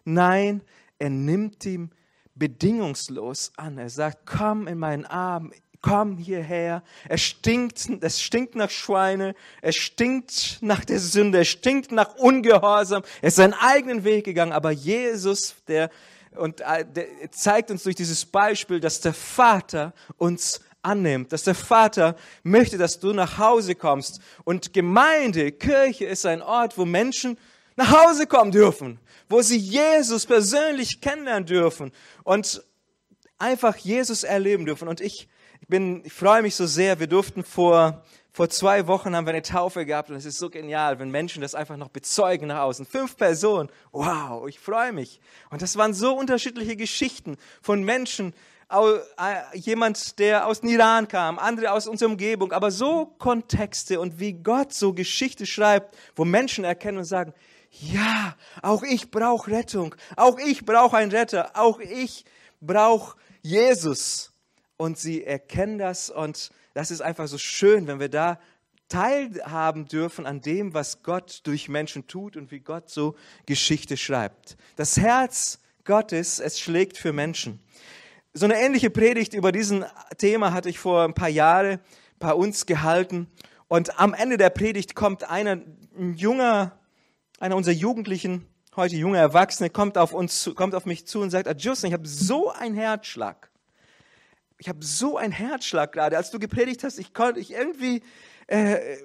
Nein, 0.04 0.62
er 0.98 1.10
nimmt 1.10 1.66
ihm 1.66 1.92
bedingungslos 2.36 3.54
an. 3.56 3.78
Er 3.78 3.89
sagt, 3.89 4.25
komm 4.25 4.68
in 4.68 4.78
meinen 4.78 5.06
Arm, 5.06 5.54
komm 5.82 6.18
hierher. 6.18 6.84
Es 7.08 7.22
stinkt, 7.22 7.88
es 8.02 8.22
stinkt 8.22 8.56
nach 8.56 8.70
Schweine, 8.70 9.36
es 9.62 9.76
stinkt 9.76 10.60
nach 10.62 10.84
der 10.84 11.00
Sünde, 11.00 11.40
es 11.40 11.48
stinkt 11.48 11.92
nach 11.92 12.16
Ungehorsam. 12.16 13.04
Er 13.22 13.28
ist 13.30 13.36
seinen 13.36 13.54
eigenen 13.54 14.04
Weg 14.04 14.26
gegangen, 14.26 14.52
aber 14.52 14.72
Jesus, 14.72 15.56
der, 15.68 15.90
und 16.36 16.62
äh, 16.62 16.86
der 16.86 17.32
zeigt 17.32 17.72
uns 17.72 17.84
durch 17.84 17.96
dieses 17.96 18.26
Beispiel, 18.26 18.80
dass 18.80 19.00
der 19.00 19.14
Vater 19.14 19.94
uns 20.18 20.62
annimmt, 20.82 21.32
dass 21.34 21.44
der 21.44 21.56
Vater 21.56 22.16
möchte, 22.44 22.78
dass 22.78 23.00
du 23.00 23.14
nach 23.14 23.38
Hause 23.38 23.76
kommst. 23.76 24.20
Und 24.44 24.74
Gemeinde, 24.74 25.52
Kirche 25.52 26.06
ist 26.06 26.26
ein 26.26 26.42
Ort, 26.42 26.78
wo 26.78 26.86
Menschen 26.86 27.38
nach 27.76 28.06
Hause 28.06 28.28
kommen 28.28 28.52
dürfen, 28.52 29.00
wo 29.28 29.42
sie 29.42 29.58
Jesus 29.58 30.26
persönlich 30.26 31.02
kennenlernen 31.02 31.46
dürfen 31.46 31.92
und 32.24 32.64
einfach 33.38 33.78
Jesus 33.78 34.24
erleben 34.24 34.66
dürfen. 34.66 34.88
Und 34.88 35.02
ich 35.02 35.28
ich, 35.62 35.68
bin, 35.68 36.04
ich 36.06 36.13
freue 36.13 36.42
mich 36.42 36.56
so 36.56 36.66
sehr. 36.66 37.00
Wir 37.00 37.08
durften 37.08 37.44
vor, 37.44 38.04
vor 38.32 38.50
zwei 38.50 38.88
Wochen 38.88 39.16
haben 39.16 39.25
wir 39.25 39.34
eine 39.34 39.42
Taufe 39.42 39.86
gehabt 39.86 40.10
und 40.10 40.16
es 40.16 40.25
ist 40.25 40.38
so 40.38 40.50
genial, 40.50 41.00
wenn 41.00 41.12
Menschen 41.12 41.42
das 41.42 41.56
einfach 41.56 41.78
noch 41.78 41.89
bezeugen 41.89 42.48
nach 42.48 42.62
außen. 42.62 42.86
Fünf 42.86 43.18
Personen. 43.18 43.70
Wow, 43.92 44.48
ich 44.48 44.60
freue 44.60 44.94
mich. 44.94 45.20
Und 45.50 45.62
das 45.62 45.75
waren 45.78 45.94
so 45.94 46.16
unterschiedliche 46.16 46.75
Geschichten 46.75 47.38
von 47.62 47.84
Menschen, 47.84 48.34
äh, 48.72 49.58
jemand, 49.58 50.20
der 50.20 50.46
aus 50.46 50.62
dem 50.62 50.70
Iran 50.70 51.08
kam, 51.08 51.39
andere 51.39 51.72
aus 51.72 51.88
unserer 51.88 52.10
Umgebung, 52.10 52.51
aber 52.51 52.70
so 52.70 53.08
Kontexte 53.18 54.00
und 54.00 54.20
wie 54.20 54.34
Gott 54.34 54.74
so 54.74 54.94
Geschichte 54.94 55.48
schreibt, 55.48 55.98
wo 56.16 56.24
Menschen 56.24 56.63
erkennen 56.63 57.00
und 57.00 57.06
sagen, 57.06 57.34
ja, 57.72 58.36
auch 58.62 58.84
ich 58.84 59.10
brauche 59.10 59.50
Rettung, 59.50 59.96
auch 60.16 60.38
ich 60.38 60.66
brauche 60.66 60.98
einen 60.98 61.12
Retter, 61.12 61.51
auch 61.56 61.80
ich 61.80 62.25
brauche 62.62 63.18
Jesus 63.42 64.29
und 64.80 64.98
sie 64.98 65.26
erkennen 65.26 65.78
das 65.78 66.10
und 66.10 66.52
das 66.74 66.90
ist 66.90 67.02
einfach 67.02 67.28
so 67.28 67.38
schön, 67.38 67.86
wenn 67.88 68.00
wir 68.00 68.08
da 68.08 68.40
teilhaben 68.88 69.86
dürfen 69.86 70.26
an 70.26 70.40
dem, 70.40 70.74
was 70.74 71.04
Gott 71.04 71.42
durch 71.44 71.68
Menschen 71.68 72.08
tut 72.08 72.38
und 72.38 72.50
wie 72.50 72.62
Gott 72.62 72.90
so 72.90 73.16
Geschichte 73.46 73.98
schreibt. 73.98 74.56
Das 74.78 74.98
Herz 74.98 75.60
Gottes, 75.84 76.40
es 76.40 76.60
schlägt 76.60 76.98
für 76.98 77.12
Menschen. 77.12 77.60
So 78.34 78.46
eine 78.46 78.56
ähnliche 78.56 78.90
Predigt 78.90 79.34
über 79.34 79.52
diesen 79.52 79.84
Thema 80.18 80.54
hatte 80.54 80.70
ich 80.70 80.80
vor 80.80 81.04
ein 81.04 81.14
paar 81.14 81.30
Jahren 81.30 81.80
bei 82.18 82.34
uns 82.34 82.66
gehalten 82.66 83.28
und 83.68 84.00
am 84.00 84.14
Ende 84.14 84.38
der 84.38 84.50
Predigt 84.50 84.96
kommt 84.96 85.30
einer, 85.30 85.60
ein 85.98 86.14
junger, 86.16 86.80
einer 87.40 87.58
unserer 87.58 87.76
Jugendlichen, 87.76 88.48
heute 88.78 88.96
junge 88.96 89.18
Erwachsene, 89.18 89.70
kommt 89.70 89.98
auf 89.98 90.14
uns, 90.14 90.50
kommt 90.56 90.74
auf 90.74 90.86
mich 90.86 91.06
zu 91.06 91.20
und 91.20 91.32
sagt, 91.32 91.50
Justin, 91.62 91.90
ich 91.90 91.94
habe 91.94 92.08
so 92.08 92.50
einen 92.50 92.76
Herzschlag 92.76 93.50
ich 94.60 94.70
habe 94.70 94.84
so 94.86 95.18
einen 95.18 95.34
Herzschlag 95.34 95.94
gerade, 95.94 96.18
als 96.18 96.32
du 96.32 96.38
gepredigt 96.38 96.84
hast, 96.84 97.00
ich 97.00 97.13
konnte, 97.13 97.39
ich 97.39 97.51
irgendwie, 97.51 98.04
äh, 98.48 98.98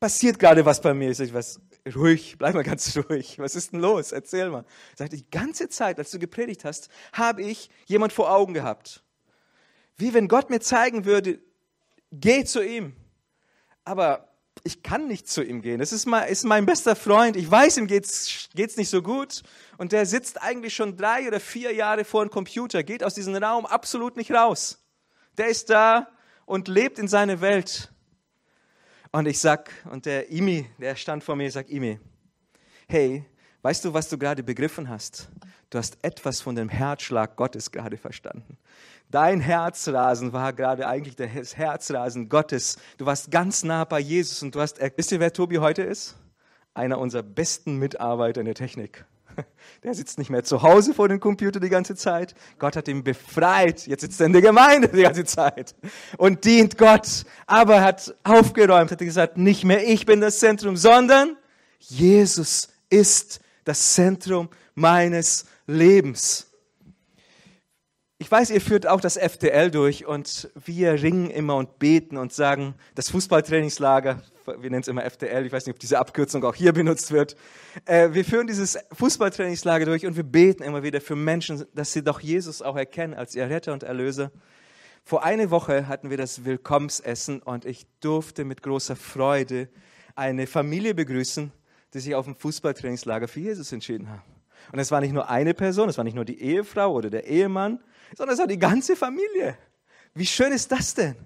passiert 0.00 0.38
gerade 0.38 0.64
was 0.64 0.80
bei 0.80 0.94
mir. 0.94 1.10
Ich 1.10 1.18
sage, 1.18 1.34
was, 1.34 1.60
ruhig, 1.94 2.36
bleib 2.38 2.54
mal 2.54 2.64
ganz 2.64 2.96
ruhig. 2.96 3.38
Was 3.38 3.54
ist 3.54 3.72
denn 3.72 3.80
los? 3.80 4.12
Erzähl 4.12 4.50
mal. 4.50 4.64
Sagt, 4.96 5.12
die 5.12 5.28
ganze 5.30 5.68
Zeit, 5.68 5.98
als 5.98 6.10
du 6.10 6.18
gepredigt 6.18 6.64
hast, 6.64 6.88
habe 7.12 7.42
ich 7.42 7.70
jemand 7.86 8.12
vor 8.12 8.32
Augen 8.32 8.54
gehabt. 8.54 9.02
Wie 9.96 10.14
wenn 10.14 10.28
Gott 10.28 10.50
mir 10.50 10.60
zeigen 10.60 11.04
würde, 11.04 11.40
geh 12.12 12.44
zu 12.44 12.64
ihm. 12.64 12.94
Aber 13.84 14.27
ich 14.64 14.82
kann 14.82 15.06
nicht 15.06 15.28
zu 15.28 15.42
ihm 15.42 15.62
gehen. 15.62 15.78
Das 15.78 15.92
ist, 15.92 16.06
mein, 16.06 16.28
ist 16.28 16.44
mein 16.44 16.66
bester 16.66 16.96
Freund. 16.96 17.36
Ich 17.36 17.50
weiß, 17.50 17.76
ihm 17.78 17.86
geht's, 17.86 18.48
geht's 18.54 18.76
nicht 18.76 18.90
so 18.90 19.02
gut. 19.02 19.42
Und 19.76 19.92
der 19.92 20.06
sitzt 20.06 20.40
eigentlich 20.42 20.74
schon 20.74 20.96
drei 20.96 21.26
oder 21.26 21.40
vier 21.40 21.72
Jahre 21.74 22.04
vor 22.04 22.24
dem 22.24 22.30
Computer, 22.30 22.82
geht 22.82 23.04
aus 23.04 23.14
diesem 23.14 23.34
Raum 23.34 23.66
absolut 23.66 24.16
nicht 24.16 24.30
raus. 24.30 24.82
Der 25.36 25.48
ist 25.48 25.70
da 25.70 26.08
und 26.46 26.68
lebt 26.68 26.98
in 26.98 27.08
seiner 27.08 27.40
Welt. 27.40 27.92
Und 29.12 29.26
ich 29.26 29.38
sag, 29.38 29.70
und 29.90 30.06
der 30.06 30.30
Imi, 30.30 30.68
der 30.78 30.96
stand 30.96 31.24
vor 31.24 31.36
mir, 31.36 31.50
sagt, 31.50 31.70
Imi, 31.70 31.98
hey, 32.88 33.24
weißt 33.62 33.84
du, 33.84 33.94
was 33.94 34.08
du 34.08 34.18
gerade 34.18 34.42
begriffen 34.42 34.88
hast? 34.88 35.28
Du 35.70 35.78
hast 35.78 35.98
etwas 36.02 36.40
von 36.40 36.54
dem 36.54 36.68
Herzschlag 36.68 37.36
Gottes 37.36 37.70
gerade 37.70 37.96
verstanden. 37.96 38.58
Dein 39.10 39.40
Herzrasen 39.40 40.34
war 40.34 40.52
gerade 40.52 40.86
eigentlich 40.86 41.16
das 41.16 41.56
Herzrasen 41.56 42.28
Gottes. 42.28 42.76
Du 42.98 43.06
warst 43.06 43.30
ganz 43.30 43.64
nah 43.64 43.84
bei 43.84 44.00
Jesus 44.00 44.42
und 44.42 44.54
du 44.54 44.60
hast, 44.60 44.80
wisst 44.96 45.12
ihr, 45.12 45.20
wer 45.20 45.32
Tobi 45.32 45.58
heute 45.58 45.82
ist? 45.82 46.16
Einer 46.74 46.98
unserer 46.98 47.22
besten 47.22 47.76
Mitarbeiter 47.78 48.40
in 48.40 48.44
der 48.44 48.54
Technik. 48.54 49.06
Der 49.82 49.94
sitzt 49.94 50.18
nicht 50.18 50.28
mehr 50.28 50.44
zu 50.44 50.62
Hause 50.62 50.92
vor 50.92 51.08
dem 51.08 51.20
Computer 51.20 51.58
die 51.58 51.70
ganze 51.70 51.94
Zeit. 51.94 52.34
Gott 52.58 52.76
hat 52.76 52.86
ihn 52.86 53.02
befreit. 53.02 53.86
Jetzt 53.86 54.02
sitzt 54.02 54.20
er 54.20 54.26
in 54.26 54.34
der 54.34 54.42
Gemeinde 54.42 54.88
die 54.88 55.02
ganze 55.02 55.24
Zeit 55.24 55.74
und 56.18 56.44
dient 56.44 56.76
Gott. 56.76 57.24
Aber 57.46 57.76
er 57.76 57.84
hat 57.84 58.14
aufgeräumt, 58.24 58.90
hat 58.90 58.98
gesagt, 58.98 59.38
nicht 59.38 59.64
mehr 59.64 59.88
ich 59.88 60.04
bin 60.04 60.20
das 60.20 60.38
Zentrum, 60.38 60.76
sondern 60.76 61.36
Jesus 61.78 62.68
ist 62.90 63.40
das 63.64 63.94
Zentrum 63.94 64.50
meines 64.74 65.46
Lebens. 65.66 66.47
Ich 68.20 68.28
weiß, 68.32 68.50
ihr 68.50 68.60
führt 68.60 68.88
auch 68.88 69.00
das 69.00 69.16
FTL 69.16 69.70
durch 69.70 70.04
und 70.04 70.50
wir 70.56 71.00
ringen 71.00 71.30
immer 71.30 71.54
und 71.54 71.78
beten 71.78 72.16
und 72.16 72.32
sagen, 72.32 72.74
das 72.96 73.10
Fußballtrainingslager, 73.10 74.20
wir 74.44 74.70
nennen 74.70 74.80
es 74.80 74.88
immer 74.88 75.08
FTL, 75.08 75.46
ich 75.46 75.52
weiß 75.52 75.66
nicht, 75.66 75.74
ob 75.74 75.78
diese 75.78 76.00
Abkürzung 76.00 76.42
auch 76.44 76.56
hier 76.56 76.72
benutzt 76.72 77.12
wird. 77.12 77.36
Äh, 77.84 78.08
wir 78.14 78.24
führen 78.24 78.48
dieses 78.48 78.76
Fußballtrainingslager 78.90 79.84
durch 79.84 80.04
und 80.04 80.16
wir 80.16 80.24
beten 80.24 80.64
immer 80.64 80.82
wieder 80.82 81.00
für 81.00 81.14
Menschen, 81.14 81.64
dass 81.74 81.92
sie 81.92 82.02
doch 82.02 82.18
Jesus 82.18 82.60
auch 82.60 82.74
erkennen 82.74 83.14
als 83.14 83.36
ihr 83.36 83.48
Retter 83.48 83.72
und 83.72 83.84
Erlöser. 83.84 84.32
Vor 85.04 85.22
einer 85.22 85.52
Woche 85.52 85.86
hatten 85.86 86.10
wir 86.10 86.16
das 86.16 86.44
Willkommensessen 86.44 87.40
und 87.40 87.66
ich 87.66 87.86
durfte 88.00 88.44
mit 88.44 88.64
großer 88.64 88.96
Freude 88.96 89.68
eine 90.16 90.48
Familie 90.48 90.96
begrüßen, 90.96 91.52
die 91.94 92.00
sich 92.00 92.16
auf 92.16 92.24
dem 92.24 92.34
Fußballtrainingslager 92.34 93.28
für 93.28 93.38
Jesus 93.38 93.70
entschieden 93.70 94.10
haben. 94.10 94.22
Und 94.72 94.80
es 94.80 94.90
war 94.90 95.00
nicht 95.00 95.14
nur 95.14 95.30
eine 95.30 95.54
Person, 95.54 95.88
es 95.88 95.98
war 95.98 96.04
nicht 96.04 96.16
nur 96.16 96.24
die 96.24 96.42
Ehefrau 96.42 96.92
oder 96.92 97.10
der 97.10 97.24
Ehemann, 97.28 97.78
sondern 98.16 98.34
es 98.34 98.40
war 98.40 98.46
die 98.46 98.58
ganze 98.58 98.96
Familie. 98.96 99.56
Wie 100.14 100.26
schön 100.26 100.52
ist 100.52 100.70
das 100.72 100.94
denn? 100.94 101.16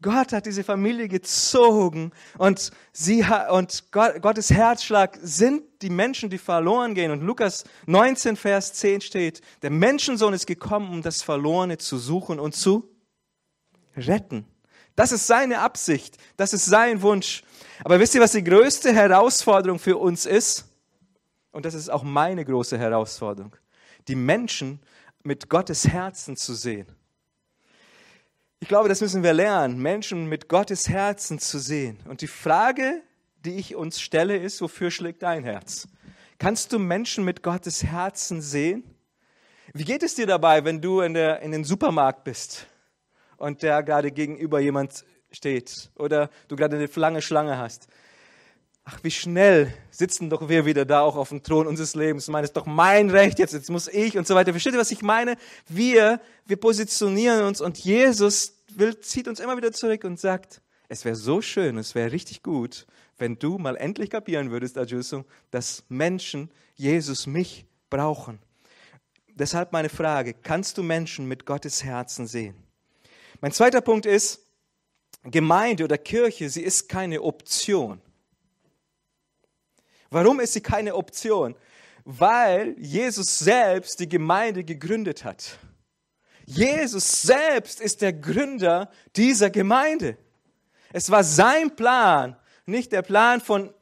Gott 0.00 0.32
hat 0.32 0.46
diese 0.46 0.62
Familie 0.62 1.08
gezogen 1.08 2.12
und 2.36 2.70
sie 2.92 3.24
und 3.50 3.90
Gott, 3.90 4.22
Gottes 4.22 4.50
Herzschlag 4.50 5.18
sind 5.20 5.64
die 5.82 5.90
Menschen, 5.90 6.30
die 6.30 6.38
verloren 6.38 6.94
gehen. 6.94 7.10
Und 7.10 7.22
Lukas 7.22 7.64
19, 7.86 8.36
Vers 8.36 8.74
10 8.74 9.00
steht, 9.00 9.40
der 9.62 9.70
Menschensohn 9.70 10.34
ist 10.34 10.46
gekommen, 10.46 10.92
um 10.92 11.02
das 11.02 11.22
Verlorene 11.22 11.78
zu 11.78 11.98
suchen 11.98 12.38
und 12.38 12.54
zu 12.54 12.88
retten. 13.96 14.46
Das 14.94 15.10
ist 15.10 15.26
seine 15.26 15.60
Absicht, 15.60 16.16
das 16.36 16.52
ist 16.52 16.66
sein 16.66 17.02
Wunsch. 17.02 17.42
Aber 17.82 17.98
wisst 17.98 18.14
ihr, 18.14 18.20
was 18.20 18.32
die 18.32 18.44
größte 18.44 18.92
Herausforderung 18.92 19.80
für 19.80 19.96
uns 19.96 20.26
ist? 20.26 20.66
Und 21.50 21.64
das 21.64 21.74
ist 21.74 21.88
auch 21.88 22.04
meine 22.04 22.44
große 22.44 22.78
Herausforderung. 22.78 23.56
Die 24.06 24.14
Menschen 24.14 24.80
mit 25.22 25.48
Gottes 25.48 25.88
Herzen 25.88 26.36
zu 26.36 26.54
sehen. 26.54 26.86
Ich 28.60 28.68
glaube, 28.68 28.88
das 28.88 29.00
müssen 29.00 29.22
wir 29.22 29.32
lernen, 29.32 29.78
Menschen 29.78 30.26
mit 30.26 30.48
Gottes 30.48 30.88
Herzen 30.88 31.38
zu 31.38 31.58
sehen. 31.58 31.98
Und 32.06 32.22
die 32.22 32.26
Frage, 32.26 33.02
die 33.44 33.56
ich 33.56 33.76
uns 33.76 34.00
stelle, 34.00 34.36
ist, 34.36 34.60
wofür 34.60 34.90
schlägt 34.90 35.22
dein 35.22 35.44
Herz? 35.44 35.86
Kannst 36.38 36.72
du 36.72 36.78
Menschen 36.78 37.24
mit 37.24 37.42
Gottes 37.42 37.84
Herzen 37.84 38.42
sehen? 38.42 38.82
Wie 39.74 39.84
geht 39.84 40.02
es 40.02 40.14
dir 40.14 40.26
dabei, 40.26 40.64
wenn 40.64 40.80
du 40.80 41.00
in, 41.00 41.14
der, 41.14 41.40
in 41.40 41.52
den 41.52 41.64
Supermarkt 41.64 42.24
bist 42.24 42.66
und 43.36 43.62
da 43.62 43.80
gerade 43.82 44.10
gegenüber 44.10 44.60
jemand 44.60 45.04
steht 45.30 45.90
oder 45.96 46.30
du 46.48 46.56
gerade 46.56 46.76
eine 46.76 46.88
lange 46.94 47.22
Schlange 47.22 47.58
hast? 47.58 47.86
Ach, 48.88 48.98
wie 49.02 49.10
schnell 49.10 49.72
sitzen 49.90 50.30
doch 50.30 50.48
wir 50.48 50.64
wieder 50.64 50.86
da 50.86 51.02
auch 51.02 51.16
auf 51.16 51.28
dem 51.28 51.42
Thron 51.42 51.66
unseres 51.66 51.94
Lebens. 51.94 52.24
Ich 52.24 52.32
meine, 52.32 52.44
es 52.44 52.50
ist 52.50 52.56
doch 52.56 52.64
mein 52.64 53.10
Recht 53.10 53.38
jetzt, 53.38 53.52
jetzt 53.52 53.68
muss 53.68 53.86
ich 53.86 54.16
und 54.16 54.26
so 54.26 54.34
weiter. 54.34 54.52
Versteht 54.52 54.72
ihr, 54.72 54.78
was 54.78 54.90
ich 54.90 55.02
meine? 55.02 55.36
Wir, 55.68 56.20
wir 56.46 56.56
positionieren 56.56 57.44
uns 57.44 57.60
und 57.60 57.78
Jesus 57.78 58.54
will, 58.74 58.98
zieht 59.00 59.28
uns 59.28 59.40
immer 59.40 59.56
wieder 59.58 59.72
zurück 59.72 60.04
und 60.04 60.18
sagt, 60.18 60.62
es 60.88 61.04
wäre 61.04 61.16
so 61.16 61.42
schön, 61.42 61.76
es 61.76 61.94
wäre 61.94 62.12
richtig 62.12 62.42
gut, 62.42 62.86
wenn 63.18 63.38
du 63.38 63.58
mal 63.58 63.76
endlich 63.76 64.08
kapieren 64.08 64.50
würdest, 64.50 64.78
Ajuso, 64.78 65.26
dass 65.50 65.84
Menschen 65.90 66.50
Jesus 66.74 67.26
mich 67.26 67.66
brauchen. 67.90 68.38
Deshalb 69.34 69.72
meine 69.72 69.90
Frage, 69.90 70.32
kannst 70.32 70.78
du 70.78 70.82
Menschen 70.82 71.28
mit 71.28 71.44
Gottes 71.44 71.84
Herzen 71.84 72.26
sehen? 72.26 72.54
Mein 73.42 73.52
zweiter 73.52 73.82
Punkt 73.82 74.06
ist, 74.06 74.40
Gemeinde 75.24 75.84
oder 75.84 75.98
Kirche, 75.98 76.48
sie 76.48 76.62
ist 76.62 76.88
keine 76.88 77.20
Option. 77.20 78.00
Warum 80.10 80.40
ist 80.40 80.54
sie 80.54 80.60
keine 80.60 80.94
Option? 80.94 81.54
Weil 82.04 82.74
Jesus 82.78 83.38
selbst 83.38 84.00
die 84.00 84.08
Gemeinde 84.08 84.64
gegründet 84.64 85.24
hat. 85.24 85.58
Jesus 86.46 87.22
selbst 87.22 87.80
ist 87.80 88.00
der 88.00 88.14
Gründer 88.14 88.90
dieser 89.14 89.50
Gemeinde. 89.50 90.16
Es 90.92 91.10
war 91.10 91.22
sein 91.22 91.76
Plan, 91.76 92.36
nicht 92.64 92.92
der 92.92 93.02
Plan 93.02 93.42
von 93.42 93.74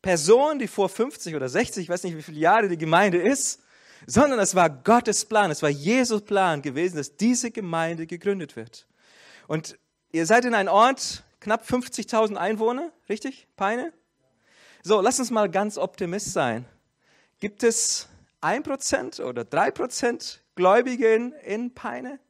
Personen, 0.00 0.58
die 0.58 0.68
vor 0.68 0.88
50 0.88 1.34
oder 1.34 1.48
60, 1.48 1.82
ich 1.82 1.88
weiß 1.88 2.04
nicht, 2.04 2.16
wie 2.16 2.22
viele 2.22 2.38
Jahre 2.38 2.68
die 2.68 2.78
Gemeinde 2.78 3.18
ist, 3.18 3.60
sondern 4.06 4.38
es 4.38 4.54
war 4.54 4.70
Gottes 4.70 5.24
Plan, 5.24 5.50
es 5.50 5.62
war 5.62 5.68
Jesus 5.68 6.22
Plan 6.22 6.62
gewesen, 6.62 6.96
dass 6.96 7.16
diese 7.16 7.50
Gemeinde 7.50 8.06
gegründet 8.06 8.56
wird. 8.56 8.86
Und 9.48 9.78
ihr 10.12 10.24
seid 10.24 10.44
in 10.44 10.54
einem 10.54 10.68
Ort, 10.68 11.24
knapp 11.40 11.68
50.000 11.68 12.36
Einwohner, 12.36 12.92
richtig? 13.08 13.48
Peine? 13.56 13.92
So, 14.86 15.00
lass 15.00 15.18
uns 15.18 15.32
mal 15.32 15.50
ganz 15.50 15.78
optimist 15.78 16.32
sein. 16.32 16.64
Gibt 17.40 17.64
es 17.64 18.06
1% 18.40 19.20
oder 19.20 19.42
3% 19.42 20.38
Gläubige 20.54 21.12
in, 21.12 21.32
in 21.44 21.74
Peine? 21.74 22.20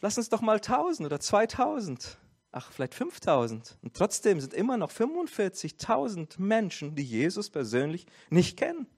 Lass 0.00 0.18
uns 0.18 0.30
doch 0.30 0.40
mal 0.40 0.56
1000 0.56 1.06
oder 1.06 1.20
2000, 1.20 2.18
ach 2.50 2.72
vielleicht 2.72 2.96
5000. 2.96 3.78
Und 3.82 3.94
trotzdem 3.94 4.40
sind 4.40 4.52
immer 4.52 4.76
noch 4.76 4.90
45.000 4.90 6.40
Menschen, 6.40 6.96
die 6.96 7.04
Jesus 7.04 7.50
persönlich 7.50 8.06
nicht 8.28 8.58
kennen. 8.58 8.88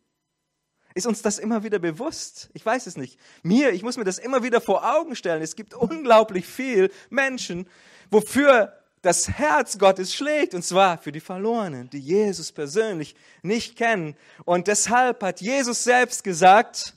Ist 0.95 1.07
uns 1.07 1.21
das 1.21 1.39
immer 1.39 1.63
wieder 1.63 1.79
bewusst? 1.79 2.49
Ich 2.55 2.65
weiß 2.65 2.87
es 2.87 2.97
nicht. 2.97 3.21
Mir, 3.43 3.75
ich 3.75 3.83
muss 3.83 3.99
mir 3.99 4.05
das 4.05 4.17
immer 4.17 4.43
wieder 4.43 4.63
vor 4.63 4.97
Augen 4.97 5.15
stellen. 5.15 5.43
Es 5.43 5.57
gibt 5.57 5.75
unglaublich 5.75 6.47
viel 6.47 6.91
Menschen, 7.11 7.69
wofür 8.11 8.73
das 9.05 9.29
Herz 9.29 9.79
Gottes 9.79 10.15
schlägt, 10.15 10.55
und 10.55 10.65
zwar 10.65 10.99
für 10.99 11.13
die 11.13 11.21
Verlorenen, 11.21 11.91
die 11.91 11.99
Jesus 11.99 12.53
persönlich 12.53 13.15
nicht 13.43 13.77
kennen. 13.77 14.17
Und 14.45 14.67
deshalb 14.67 15.23
hat 15.23 15.41
Jesus 15.41 15.85
selbst 15.85 16.25
gesagt, 16.25 16.95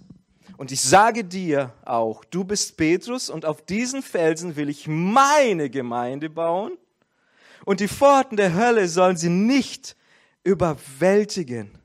und 0.58 0.72
ich 0.72 0.82
sage 0.82 1.24
dir 1.24 1.74
auch, 1.86 2.26
du 2.26 2.44
bist 2.44 2.78
Petrus, 2.78 3.30
und 3.30 3.46
auf 3.46 3.62
diesen 3.62 4.02
Felsen 4.02 4.56
will 4.56 4.70
ich 4.70 4.88
meine 4.88 5.70
Gemeinde 5.70 6.30
bauen, 6.30 6.78
und 7.66 7.82
die 7.82 7.90
Pforten 7.90 8.38
der 8.38 8.54
Hölle 8.54 8.88
sollen 8.88 9.18
sie 9.18 9.30
nicht 9.30 9.98
überwältigen. 10.44 11.78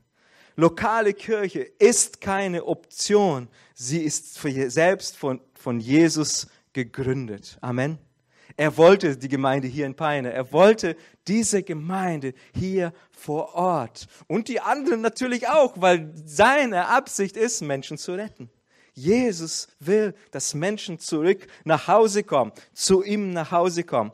Lokale 0.55 1.13
Kirche 1.13 1.59
ist 1.59 2.21
keine 2.21 2.65
Option, 2.65 3.49
sie 3.73 4.01
ist 4.01 4.41
selbst 4.41 5.17
von, 5.17 5.41
von 5.53 5.79
Jesus 5.79 6.47
gegründet. 6.71 7.57
Amen. 7.59 7.97
Er 8.55 8.77
wollte 8.77 9.17
die 9.17 9.29
Gemeinde 9.29 9.67
hier 9.67 9.85
in 9.85 9.95
Peine. 9.95 10.31
Er 10.31 10.51
wollte 10.51 10.95
diese 11.27 11.63
Gemeinde 11.63 12.33
hier 12.53 12.93
vor 13.11 13.55
Ort. 13.55 14.07
Und 14.27 14.47
die 14.47 14.59
anderen 14.59 15.01
natürlich 15.01 15.47
auch, 15.47 15.73
weil 15.77 16.11
seine 16.25 16.87
Absicht 16.87 17.35
ist, 17.35 17.61
Menschen 17.61 17.97
zu 17.97 18.13
retten. 18.13 18.49
Jesus 18.93 19.67
will, 19.79 20.13
dass 20.31 20.53
Menschen 20.53 20.99
zurück 20.99 21.47
nach 21.63 21.87
Hause 21.87 22.23
kommen, 22.23 22.51
zu 22.73 23.03
ihm 23.03 23.31
nach 23.31 23.51
Hause 23.51 23.83
kommen. 23.83 24.11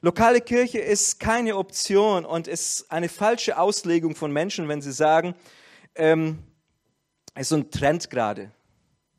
Lokale 0.00 0.40
Kirche 0.40 0.78
ist 0.78 1.20
keine 1.20 1.56
Option 1.56 2.24
und 2.24 2.48
ist 2.48 2.90
eine 2.90 3.08
falsche 3.08 3.58
Auslegung 3.58 4.16
von 4.16 4.32
Menschen, 4.32 4.68
wenn 4.68 4.80
sie 4.80 4.92
sagen, 4.92 5.34
ähm, 5.94 6.42
es 7.34 7.42
ist 7.42 7.48
so 7.50 7.56
ein 7.56 7.70
Trend 7.70 8.10
gerade. 8.10 8.50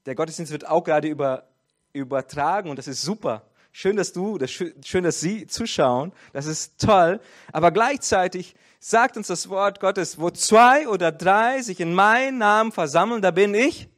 Der 0.06 0.16
Gottesdienst 0.16 0.52
wird 0.52 0.68
auch 0.68 0.84
gerade 0.84 1.08
über, 1.08 1.48
übertragen 1.94 2.70
und 2.70 2.78
das 2.78 2.88
ist 2.88 3.02
super. 3.02 3.44
Schön, 3.76 3.96
dass 3.96 4.14
du, 4.14 4.38
schön, 4.46 5.04
dass 5.04 5.20
Sie 5.20 5.48
zuschauen. 5.48 6.14
Das 6.32 6.46
ist 6.46 6.80
toll. 6.80 7.20
Aber 7.52 7.72
gleichzeitig 7.72 8.54
sagt 8.80 9.18
uns 9.18 9.28
das 9.28 9.50
Wort 9.50 9.80
Gottes, 9.80 10.20
wo 10.20 10.30
zwei 10.30 10.88
oder 10.88 11.12
drei 11.12 11.64
sich 11.64 11.80
in 11.80 11.96
meinen 11.96 12.38
Namen 12.38 12.72
versammeln, 12.72 13.24
da 13.24 13.32
bin 13.32 13.56
ich 13.56 13.90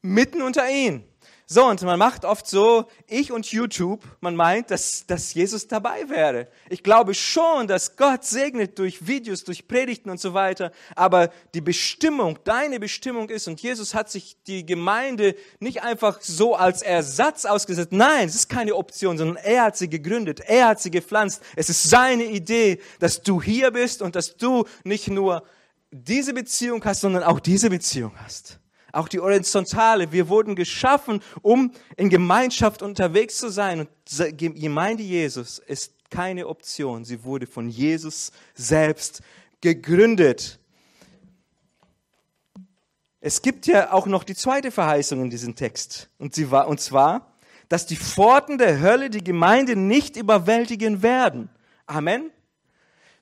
mitten 0.00 0.42
unter 0.42 0.70
ihnen. 0.70 1.02
So, 1.48 1.64
und 1.64 1.80
man 1.82 1.96
macht 1.96 2.24
oft 2.24 2.48
so, 2.48 2.86
ich 3.06 3.30
und 3.30 3.46
YouTube, 3.52 4.02
man 4.18 4.34
meint, 4.34 4.72
dass, 4.72 5.06
dass 5.06 5.32
Jesus 5.32 5.68
dabei 5.68 6.08
wäre. 6.08 6.48
Ich 6.68 6.82
glaube 6.82 7.14
schon, 7.14 7.68
dass 7.68 7.94
Gott 7.94 8.24
segnet 8.24 8.80
durch 8.80 9.06
Videos, 9.06 9.44
durch 9.44 9.68
Predigten 9.68 10.10
und 10.10 10.18
so 10.18 10.34
weiter, 10.34 10.72
aber 10.96 11.30
die 11.54 11.60
Bestimmung, 11.60 12.40
deine 12.42 12.80
Bestimmung 12.80 13.28
ist, 13.28 13.46
und 13.46 13.60
Jesus 13.60 13.94
hat 13.94 14.10
sich 14.10 14.36
die 14.48 14.66
Gemeinde 14.66 15.36
nicht 15.60 15.84
einfach 15.84 16.20
so 16.20 16.56
als 16.56 16.82
Ersatz 16.82 17.44
ausgesetzt, 17.44 17.92
nein, 17.92 18.26
es 18.26 18.34
ist 18.34 18.48
keine 18.48 18.74
Option, 18.74 19.16
sondern 19.16 19.36
er 19.36 19.62
hat 19.62 19.76
sie 19.76 19.88
gegründet, 19.88 20.40
er 20.40 20.66
hat 20.66 20.80
sie 20.80 20.90
gepflanzt. 20.90 21.44
Es 21.54 21.70
ist 21.70 21.84
seine 21.84 22.24
Idee, 22.24 22.80
dass 22.98 23.22
du 23.22 23.40
hier 23.40 23.70
bist 23.70 24.02
und 24.02 24.16
dass 24.16 24.36
du 24.36 24.64
nicht 24.82 25.06
nur 25.06 25.44
diese 25.92 26.34
Beziehung 26.34 26.84
hast, 26.84 27.02
sondern 27.02 27.22
auch 27.22 27.38
diese 27.38 27.70
Beziehung 27.70 28.14
hast 28.18 28.58
auch 28.96 29.08
die 29.08 29.20
horizontale. 29.20 30.10
Wir 30.12 30.28
wurden 30.28 30.56
geschaffen, 30.56 31.20
um 31.42 31.72
in 31.96 32.08
Gemeinschaft 32.08 32.82
unterwegs 32.82 33.38
zu 33.38 33.50
sein. 33.50 33.80
Und 33.80 34.38
Gemeinde 34.38 35.02
Jesus 35.02 35.58
ist 35.58 35.92
keine 36.10 36.46
Option. 36.48 37.04
Sie 37.04 37.22
wurde 37.24 37.46
von 37.46 37.68
Jesus 37.68 38.32
selbst 38.54 39.22
gegründet. 39.60 40.58
Es 43.20 43.42
gibt 43.42 43.66
ja 43.66 43.92
auch 43.92 44.06
noch 44.06 44.24
die 44.24 44.34
zweite 44.34 44.70
Verheißung 44.70 45.22
in 45.22 45.30
diesem 45.30 45.56
Text. 45.56 46.08
Und, 46.18 46.34
sie 46.34 46.50
war, 46.50 46.68
und 46.68 46.80
zwar, 46.80 47.32
dass 47.68 47.86
die 47.86 47.96
Pforten 47.96 48.58
der 48.58 48.80
Hölle 48.80 49.10
die 49.10 49.24
Gemeinde 49.24 49.74
nicht 49.74 50.16
überwältigen 50.16 51.02
werden. 51.02 51.50
Amen. 51.86 52.30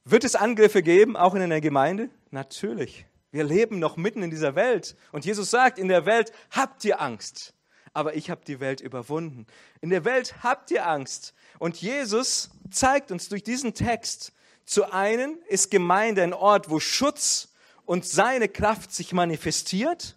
Wird 0.05 0.25
es 0.25 0.35
Angriffe 0.35 0.83
geben, 0.83 1.17
auch 1.17 1.35
in 1.35 1.41
einer 1.41 1.63
Gemeinde? 1.63 2.11
Natürlich. 2.31 3.07
Wir 3.35 3.43
leben 3.43 3.81
noch 3.81 3.97
mitten 3.97 4.23
in 4.23 4.31
dieser 4.31 4.55
Welt. 4.55 4.95
Und 5.11 5.25
Jesus 5.25 5.51
sagt, 5.51 5.81
in 5.81 5.89
der 5.89 6.07
Welt 6.07 6.31
habt 6.53 6.85
ihr 6.85 7.01
Angst. 7.01 7.53
Aber 7.93 8.15
ich 8.15 8.31
habe 8.31 8.43
die 8.47 8.61
Welt 8.61 8.81
überwunden. 8.81 9.49
In 9.81 9.91
der 9.91 10.05
Welt 10.05 10.37
habt 10.45 10.71
ihr 10.71 10.87
Angst. 10.87 11.35
Und 11.59 11.83
Jesus 11.83 12.51
zeigt 12.71 13.11
uns 13.11 13.29
durch 13.29 13.43
diesen 13.43 13.75
Text, 13.75 14.33
zu 14.65 14.93
einen 14.93 15.43
ist 15.49 15.73
Gemeinde 15.73 16.23
ein 16.23 16.33
Ort, 16.33 16.71
wo 16.71 16.79
Schutz 16.79 17.53
und 17.85 18.07
seine 18.07 18.49
Kraft 18.49 18.95
sich 18.95 19.13
manifestiert. 19.13 20.17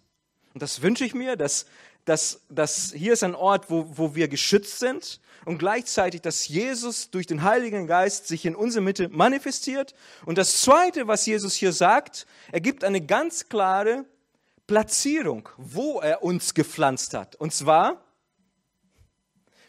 Und 0.54 0.62
das 0.62 0.82
wünsche 0.82 1.04
ich 1.04 1.12
mir, 1.12 1.34
dass, 1.34 1.66
dass, 2.08 2.40
dass 2.48 2.92
hier 2.92 3.12
ist 3.12 3.22
ein 3.22 3.34
Ort, 3.34 3.70
wo, 3.70 3.86
wo 3.96 4.14
wir 4.14 4.28
geschützt 4.28 4.78
sind 4.78 5.20
und 5.44 5.58
gleichzeitig, 5.58 6.22
dass 6.22 6.48
Jesus 6.48 7.10
durch 7.10 7.26
den 7.26 7.42
Heiligen 7.42 7.86
Geist 7.86 8.26
sich 8.28 8.46
in 8.46 8.56
unserer 8.56 8.82
Mitte 8.82 9.08
manifestiert. 9.08 9.94
Und 10.24 10.38
das 10.38 10.62
Zweite, 10.62 11.06
was 11.06 11.26
Jesus 11.26 11.54
hier 11.54 11.72
sagt, 11.72 12.26
er 12.50 12.60
gibt 12.60 12.82
eine 12.82 13.00
ganz 13.00 13.48
klare 13.48 14.06
Platzierung, 14.66 15.48
wo 15.58 16.00
er 16.00 16.22
uns 16.22 16.54
gepflanzt 16.54 17.14
hat. 17.14 17.36
Und 17.36 17.52
zwar 17.52 18.02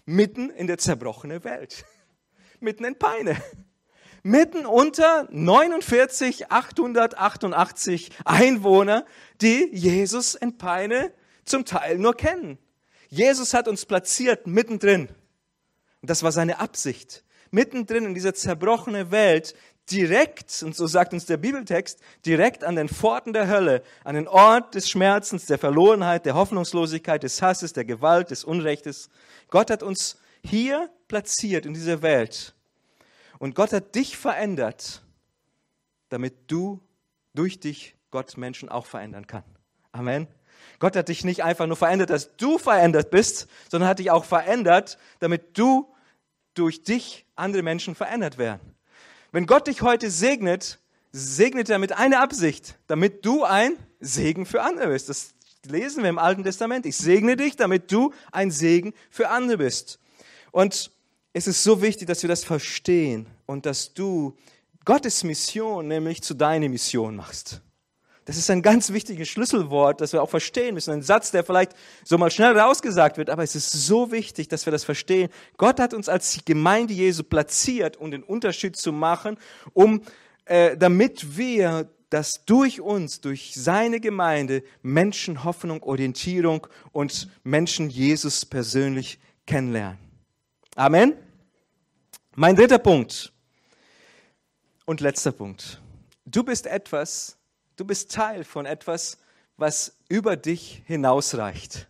mitten 0.05 0.49
in 0.49 0.67
der 0.67 0.77
zerbrochenen 0.77 1.43
Welt, 1.43 1.85
mitten 2.59 2.85
in 2.85 2.97
Peine 2.97 3.41
mitten 4.23 4.65
unter 4.65 5.27
49, 5.31 6.51
888 6.51 8.11
Einwohner, 8.25 9.05
die 9.41 9.69
Jesus 9.71 10.35
in 10.35 10.57
Peine 10.57 11.13
zum 11.49 11.65
Teil 11.65 11.97
nur 11.97 12.15
kennen. 12.15 12.57
Jesus 13.09 13.53
hat 13.53 13.67
uns 13.67 13.85
platziert 13.85 14.47
mittendrin. 14.47 15.09
Und 16.01 16.09
das 16.09 16.23
war 16.23 16.31
seine 16.31 16.59
Absicht. 16.59 17.23
Mittendrin 17.51 18.05
in 18.05 18.13
dieser 18.13 18.33
zerbrochenen 18.33 19.11
Welt, 19.11 19.55
direkt, 19.91 20.61
und 20.63 20.75
so 20.75 20.85
sagt 20.87 21.13
uns 21.13 21.25
der 21.25 21.37
Bibeltext, 21.37 21.99
direkt 22.25 22.63
an 22.63 22.75
den 22.75 22.87
Pforten 22.87 23.33
der 23.33 23.47
Hölle, 23.47 23.81
an 24.03 24.15
den 24.15 24.27
Ort 24.27 24.75
des 24.75 24.89
Schmerzens, 24.89 25.47
der 25.47 25.57
Verlorenheit, 25.57 26.25
der 26.25 26.35
Hoffnungslosigkeit, 26.35 27.23
des 27.23 27.41
Hasses, 27.41 27.73
der 27.73 27.85
Gewalt, 27.85 28.29
des 28.29 28.43
Unrechtes. 28.43 29.09
Gott 29.49 29.71
hat 29.71 29.81
uns 29.81 30.17
hier 30.43 30.89
platziert 31.07 31.65
in 31.65 31.73
dieser 31.73 32.01
Welt. 32.01 32.53
Und 33.39 33.55
Gott 33.55 33.73
hat 33.73 33.95
dich 33.95 34.17
verändert, 34.17 35.01
damit 36.09 36.35
du 36.47 36.81
durch 37.33 37.59
dich 37.59 37.95
Gott 38.11 38.37
Menschen 38.37 38.69
auch 38.69 38.85
verändern 38.85 39.27
kann. 39.27 39.43
Amen. 39.91 40.27
Gott 40.79 40.95
hat 40.95 41.09
dich 41.09 41.23
nicht 41.23 41.43
einfach 41.43 41.67
nur 41.67 41.75
verändert, 41.75 42.09
dass 42.09 42.35
du 42.37 42.57
verändert 42.57 43.11
bist, 43.11 43.47
sondern 43.69 43.89
hat 43.89 43.99
dich 43.99 44.11
auch 44.11 44.25
verändert, 44.25 44.97
damit 45.19 45.57
du 45.57 45.87
durch 46.53 46.83
dich 46.83 47.25
andere 47.35 47.63
Menschen 47.63 47.95
verändert 47.95 48.37
werden. 48.37 48.75
Wenn 49.31 49.45
Gott 49.45 49.67
dich 49.67 49.81
heute 49.81 50.09
segnet, 50.09 50.79
segnet 51.11 51.69
er 51.69 51.79
mit 51.79 51.93
einer 51.93 52.21
Absicht, 52.21 52.77
damit 52.87 53.25
du 53.25 53.43
ein 53.43 53.73
Segen 53.99 54.45
für 54.45 54.61
andere 54.61 54.87
bist. 54.87 55.09
Das 55.09 55.33
lesen 55.65 56.03
wir 56.03 56.09
im 56.09 56.19
Alten 56.19 56.43
Testament. 56.43 56.85
Ich 56.85 56.97
segne 56.97 57.35
dich, 57.35 57.55
damit 57.55 57.91
du 57.91 58.13
ein 58.31 58.51
Segen 58.51 58.93
für 59.09 59.29
andere 59.29 59.57
bist. 59.57 59.99
Und 60.51 60.91
es 61.33 61.47
ist 61.47 61.63
so 61.63 61.81
wichtig, 61.81 62.07
dass 62.07 62.21
wir 62.23 62.27
das 62.27 62.43
verstehen 62.43 63.27
und 63.45 63.65
dass 63.65 63.93
du 63.93 64.35
Gottes 64.85 65.23
Mission 65.23 65.87
nämlich 65.87 66.23
zu 66.23 66.33
deiner 66.33 66.69
Mission 66.69 67.15
machst. 67.15 67.61
Das 68.29 68.37
ist 68.37 68.51
ein 68.51 68.61
ganz 68.61 68.93
wichtiges 68.93 69.27
Schlüsselwort, 69.27 70.01
das 70.01 70.13
wir 70.13 70.21
auch 70.21 70.29
verstehen 70.29 70.75
müssen. 70.75 70.91
Ein 70.91 71.01
Satz, 71.01 71.31
der 71.31 71.43
vielleicht 71.43 71.71
so 72.03 72.15
mal 72.19 72.29
schnell 72.29 72.55
rausgesagt 72.55 73.17
wird, 73.17 73.31
aber 73.31 73.41
es 73.41 73.55
ist 73.55 73.71
so 73.71 74.11
wichtig, 74.11 74.47
dass 74.47 74.67
wir 74.67 74.71
das 74.71 74.83
verstehen. 74.83 75.31
Gott 75.57 75.79
hat 75.79 75.95
uns 75.95 76.07
als 76.09 76.37
Gemeinde 76.45 76.93
Jesu 76.93 77.23
platziert, 77.23 77.97
um 77.97 78.11
den 78.11 78.21
Unterschied 78.21 78.77
zu 78.77 78.91
machen, 78.91 79.39
um, 79.73 80.03
äh, 80.45 80.77
damit 80.77 81.37
wir 81.37 81.89
dass 82.11 82.45
durch 82.45 82.81
uns, 82.81 83.19
durch 83.19 83.53
seine 83.55 83.99
Gemeinde 83.99 84.61
Menschen 84.83 85.43
Hoffnung, 85.43 85.81
Orientierung 85.81 86.67
und 86.91 87.29
Menschen 87.43 87.89
Jesus 87.89 88.45
persönlich 88.45 89.19
kennenlernen. 89.47 89.97
Amen. 90.75 91.13
Mein 92.35 92.55
dritter 92.55 92.77
Punkt 92.77 93.33
und 94.85 95.01
letzter 95.01 95.31
Punkt. 95.31 95.81
Du 96.25 96.43
bist 96.43 96.67
etwas, 96.67 97.38
du 97.79 97.85
bist 97.85 98.11
Teil 98.11 98.43
von 98.43 98.65
etwas, 98.65 99.17
was 99.55 99.93
über 100.09 100.35
dich 100.35 100.83
hinausreicht. 100.85 101.87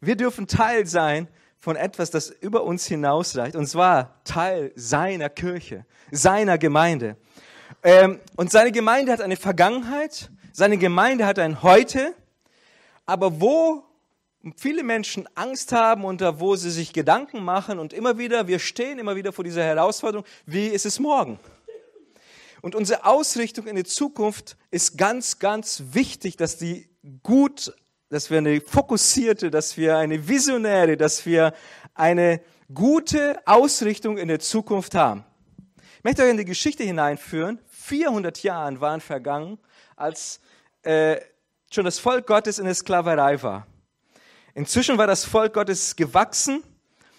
Wir 0.00 0.16
dürfen 0.16 0.48
Teil 0.48 0.86
sein 0.86 1.28
von 1.58 1.76
etwas, 1.76 2.10
das 2.10 2.30
über 2.30 2.64
uns 2.64 2.86
hinausreicht, 2.86 3.54
und 3.56 3.66
zwar 3.66 4.22
Teil 4.24 4.72
seiner 4.74 5.30
Kirche, 5.30 5.86
seiner 6.10 6.58
Gemeinde. 6.58 7.16
Ähm, 7.82 8.20
und 8.36 8.50
seine 8.50 8.72
Gemeinde 8.72 9.12
hat 9.12 9.20
eine 9.20 9.36
Vergangenheit, 9.36 10.30
seine 10.52 10.78
Gemeinde 10.78 11.26
hat 11.26 11.38
ein 11.38 11.62
Heute, 11.62 12.14
aber 13.06 13.40
wo 13.40 13.84
viele 14.56 14.82
Menschen 14.82 15.28
Angst 15.34 15.72
haben 15.72 16.04
und 16.04 16.20
wo 16.38 16.56
sie 16.56 16.70
sich 16.70 16.92
Gedanken 16.92 17.44
machen 17.44 17.78
und 17.78 17.92
immer 17.92 18.18
wieder, 18.18 18.46
wir 18.46 18.58
stehen 18.58 18.98
immer 18.98 19.16
wieder 19.16 19.32
vor 19.32 19.44
dieser 19.44 19.62
Herausforderung, 19.62 20.26
wie 20.44 20.66
ist 20.66 20.84
es 20.86 20.98
morgen? 20.98 21.38
Und 22.64 22.74
unsere 22.74 23.04
Ausrichtung 23.04 23.66
in 23.66 23.76
die 23.76 23.84
Zukunft 23.84 24.56
ist 24.70 24.96
ganz, 24.96 25.38
ganz 25.38 25.82
wichtig, 25.90 26.38
dass 26.38 26.56
die 26.56 26.88
gut, 27.22 27.74
dass 28.08 28.30
wir 28.30 28.38
eine 28.38 28.58
fokussierte, 28.62 29.50
dass 29.50 29.76
wir 29.76 29.98
eine 29.98 30.26
visionäre, 30.26 30.96
dass 30.96 31.26
wir 31.26 31.52
eine 31.92 32.40
gute 32.72 33.38
Ausrichtung 33.46 34.16
in 34.16 34.28
der 34.28 34.40
Zukunft 34.40 34.94
haben. 34.94 35.26
Ich 35.98 36.04
möchte 36.04 36.22
euch 36.22 36.30
in 36.30 36.38
die 36.38 36.46
Geschichte 36.46 36.84
hineinführen. 36.84 37.60
400 37.68 38.42
Jahre 38.42 38.80
waren 38.80 39.02
vergangen, 39.02 39.58
als 39.94 40.40
äh, 40.84 41.20
schon 41.70 41.84
das 41.84 41.98
Volk 41.98 42.26
Gottes 42.26 42.58
in 42.58 42.64
der 42.64 42.74
Sklaverei 42.74 43.42
war. 43.42 43.66
Inzwischen 44.54 44.96
war 44.96 45.06
das 45.06 45.26
Volk 45.26 45.52
Gottes 45.52 45.96
gewachsen 45.96 46.62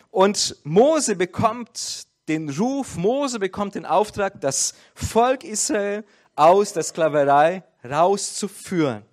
und 0.10 0.55
Mose 0.63 1.15
bekommt 1.15 2.08
den 2.27 2.49
Ruf, 2.49 2.95
Mose 2.95 3.39
bekommt 3.39 3.75
den 3.75 3.85
Auftrag, 3.85 4.41
das 4.41 4.73
Volk 4.93 5.43
Israel 5.43 6.03
aus 6.35 6.73
der 6.73 6.83
Sklaverei 6.83 7.63
rauszuführen. 7.83 9.03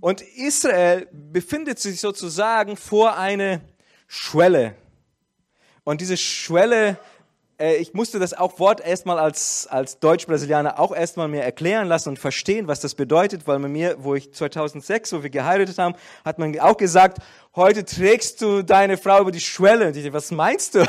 Und 0.00 0.22
Israel 0.22 1.08
befindet 1.12 1.78
sich 1.78 2.00
sozusagen 2.00 2.76
vor 2.76 3.16
einer 3.16 3.60
Schwelle. 4.06 4.74
Und 5.84 6.00
diese 6.00 6.16
Schwelle 6.16 6.98
äh, 7.60 7.76
ich 7.76 7.92
musste 7.92 8.18
das 8.18 8.32
auch 8.34 8.58
Wort 8.58 8.80
erstmal 8.84 9.18
als, 9.18 9.68
als 9.70 9.98
Deutsch-Brasilianer 9.98 10.80
auch 10.80 10.94
erstmal 10.94 11.28
mir 11.28 11.42
erklären 11.42 11.86
lassen 11.86 12.08
und 12.10 12.18
verstehen, 12.18 12.66
was 12.66 12.80
das 12.80 12.94
bedeutet, 12.94 13.46
weil 13.46 13.58
man 13.58 13.70
mir, 13.70 13.96
wo 13.98 14.14
ich 14.14 14.32
2006, 14.32 15.12
wo 15.12 15.22
wir 15.22 15.30
geheiratet 15.30 15.78
haben, 15.78 15.94
hat 16.24 16.38
man 16.38 16.58
auch 16.58 16.76
gesagt, 16.76 17.18
heute 17.54 17.84
trägst 17.84 18.40
du 18.40 18.62
deine 18.62 18.96
Frau 18.96 19.20
über 19.20 19.30
die 19.30 19.40
Schwelle. 19.40 19.88
Und 19.88 19.96
ich 19.96 20.02
dachte, 20.02 20.14
was 20.14 20.30
meinst 20.30 20.74
du? 20.74 20.80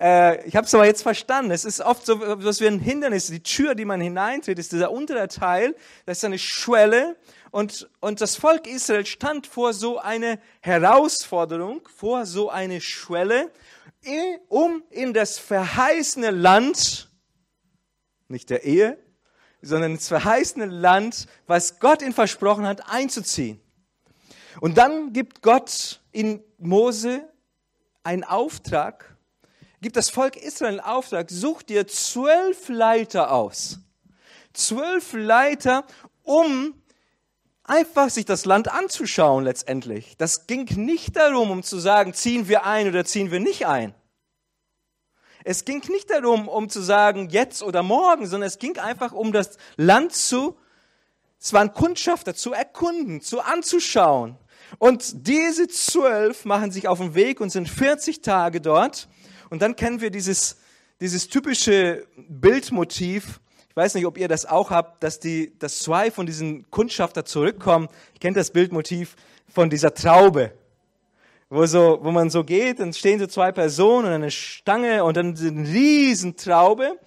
äh, 0.00 0.46
ich 0.46 0.56
habe 0.56 0.66
es 0.66 0.74
aber 0.74 0.86
jetzt 0.86 1.02
verstanden. 1.02 1.50
Es 1.50 1.64
ist 1.64 1.80
oft 1.80 2.04
so, 2.06 2.20
was 2.20 2.60
wie 2.60 2.66
ein 2.66 2.80
Hindernis. 2.80 3.28
Die 3.28 3.42
Tür, 3.42 3.74
die 3.74 3.84
man 3.84 4.00
hineintritt, 4.00 4.58
ist 4.58 4.72
dieser 4.72 4.90
untere 4.90 5.28
Teil. 5.28 5.74
Das 6.06 6.18
ist 6.18 6.24
eine 6.24 6.38
Schwelle. 6.38 7.16
Und, 7.50 7.88
und 8.00 8.20
das 8.20 8.36
Volk 8.36 8.66
Israel 8.66 9.06
stand 9.06 9.46
vor 9.46 9.72
so 9.72 9.98
eine 9.98 10.40
Herausforderung, 10.60 11.88
vor 11.96 12.26
so 12.26 12.50
eine 12.50 12.80
Schwelle 12.80 13.50
um 14.48 14.82
in 14.90 15.14
das 15.14 15.38
verheißene 15.38 16.30
Land, 16.30 17.10
nicht 18.28 18.50
der 18.50 18.64
Ehe, 18.64 18.98
sondern 19.62 19.94
das 19.94 20.08
verheißene 20.08 20.66
Land, 20.66 21.26
was 21.46 21.78
Gott 21.80 22.02
ihnen 22.02 22.12
versprochen 22.12 22.66
hat, 22.66 22.90
einzuziehen. 22.90 23.60
Und 24.60 24.76
dann 24.76 25.12
gibt 25.12 25.42
Gott 25.42 26.02
in 26.12 26.42
Mose 26.58 27.28
einen 28.02 28.24
Auftrag, 28.24 29.13
gibt 29.84 29.96
das 29.98 30.08
Volk 30.08 30.38
Israel 30.38 30.80
einen 30.80 30.80
Auftrag, 30.80 31.30
such 31.30 31.62
dir 31.62 31.86
zwölf 31.86 32.70
Leiter 32.70 33.30
aus. 33.30 33.80
Zwölf 34.54 35.12
Leiter, 35.12 35.84
um 36.22 36.72
einfach 37.64 38.08
sich 38.08 38.24
das 38.24 38.46
Land 38.46 38.72
anzuschauen 38.72 39.44
letztendlich. 39.44 40.16
Das 40.16 40.46
ging 40.46 40.64
nicht 40.76 41.16
darum, 41.16 41.50
um 41.50 41.62
zu 41.62 41.78
sagen, 41.78 42.14
ziehen 42.14 42.48
wir 42.48 42.64
ein 42.64 42.88
oder 42.88 43.04
ziehen 43.04 43.30
wir 43.30 43.40
nicht 43.40 43.66
ein. 43.66 43.94
Es 45.44 45.66
ging 45.66 45.82
nicht 45.90 46.08
darum, 46.08 46.48
um 46.48 46.70
zu 46.70 46.80
sagen, 46.80 47.28
jetzt 47.28 47.62
oder 47.62 47.82
morgen, 47.82 48.26
sondern 48.26 48.48
es 48.48 48.58
ging 48.58 48.78
einfach 48.78 49.12
um 49.12 49.32
das 49.32 49.58
Land 49.76 50.14
zu, 50.14 50.56
es 51.38 51.52
waren 51.52 51.74
Kundschafter, 51.74 52.34
zu 52.34 52.54
erkunden, 52.54 53.20
zu 53.20 53.42
anzuschauen. 53.42 54.38
Und 54.78 55.28
diese 55.28 55.68
zwölf 55.68 56.46
machen 56.46 56.70
sich 56.70 56.88
auf 56.88 57.00
den 57.00 57.14
Weg 57.14 57.42
und 57.42 57.50
sind 57.50 57.68
40 57.68 58.22
Tage 58.22 58.62
dort. 58.62 59.08
Und 59.50 59.62
dann 59.62 59.76
kennen 59.76 60.00
wir 60.00 60.10
dieses, 60.10 60.56
dieses 61.00 61.28
typische 61.28 62.06
Bildmotiv, 62.16 63.40
ich 63.74 63.76
weiß 63.76 63.94
nicht, 63.94 64.06
ob 64.06 64.18
ihr 64.18 64.28
das 64.28 64.46
auch 64.46 64.70
habt, 64.70 65.02
dass, 65.02 65.18
die, 65.18 65.58
dass 65.58 65.80
zwei 65.80 66.12
von 66.12 66.26
diesen 66.26 66.70
Kundschafter 66.70 67.24
zurückkommen. 67.24 67.88
Ich 68.12 68.20
kenne 68.20 68.36
das 68.36 68.52
Bildmotiv 68.52 69.16
von 69.48 69.68
dieser 69.68 69.92
Traube, 69.92 70.52
wo, 71.50 71.66
so, 71.66 71.98
wo 72.00 72.12
man 72.12 72.30
so 72.30 72.44
geht, 72.44 72.78
dann 72.78 72.92
stehen 72.92 73.18
so 73.18 73.26
zwei 73.26 73.50
Personen 73.50 74.06
und 74.06 74.12
eine 74.12 74.30
Stange 74.30 75.02
und 75.02 75.16
dann 75.16 75.36
eine 75.36 75.68
Riesentraube. 75.68 77.00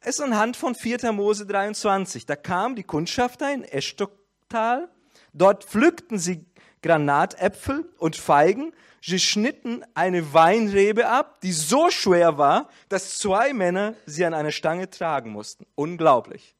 Es 0.00 0.18
ist 0.18 0.20
anhand 0.22 0.56
von 0.56 0.74
4. 0.74 1.12
Mose 1.12 1.44
23. 1.44 2.24
Da 2.24 2.34
kamen 2.34 2.76
die 2.76 2.84
Kundschafter 2.84 3.52
in 3.52 3.64
Eschtocktal. 3.64 4.88
Dort 5.34 5.64
pflückten 5.64 6.18
sie 6.18 6.46
Granatäpfel 6.86 7.84
und 7.98 8.16
Feigen 8.16 8.72
Sie 9.08 9.20
schnitten 9.20 9.84
eine 9.94 10.34
Weinrebe 10.34 11.06
ab, 11.06 11.40
die 11.40 11.52
so 11.52 11.90
schwer 11.90 12.38
war, 12.38 12.68
dass 12.88 13.18
zwei 13.18 13.52
Männer 13.52 13.94
sie 14.04 14.24
an 14.24 14.34
einer 14.34 14.50
Stange 14.50 14.90
tragen 14.90 15.30
mussten. 15.30 15.64
Unglaublich. 15.76 16.56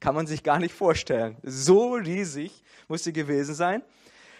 Kann 0.00 0.14
man 0.14 0.26
sich 0.26 0.42
gar 0.42 0.58
nicht 0.58 0.74
vorstellen. 0.74 1.36
So 1.42 1.92
riesig 1.92 2.62
muss 2.88 3.04
sie 3.04 3.12
gewesen 3.12 3.54
sein. 3.54 3.82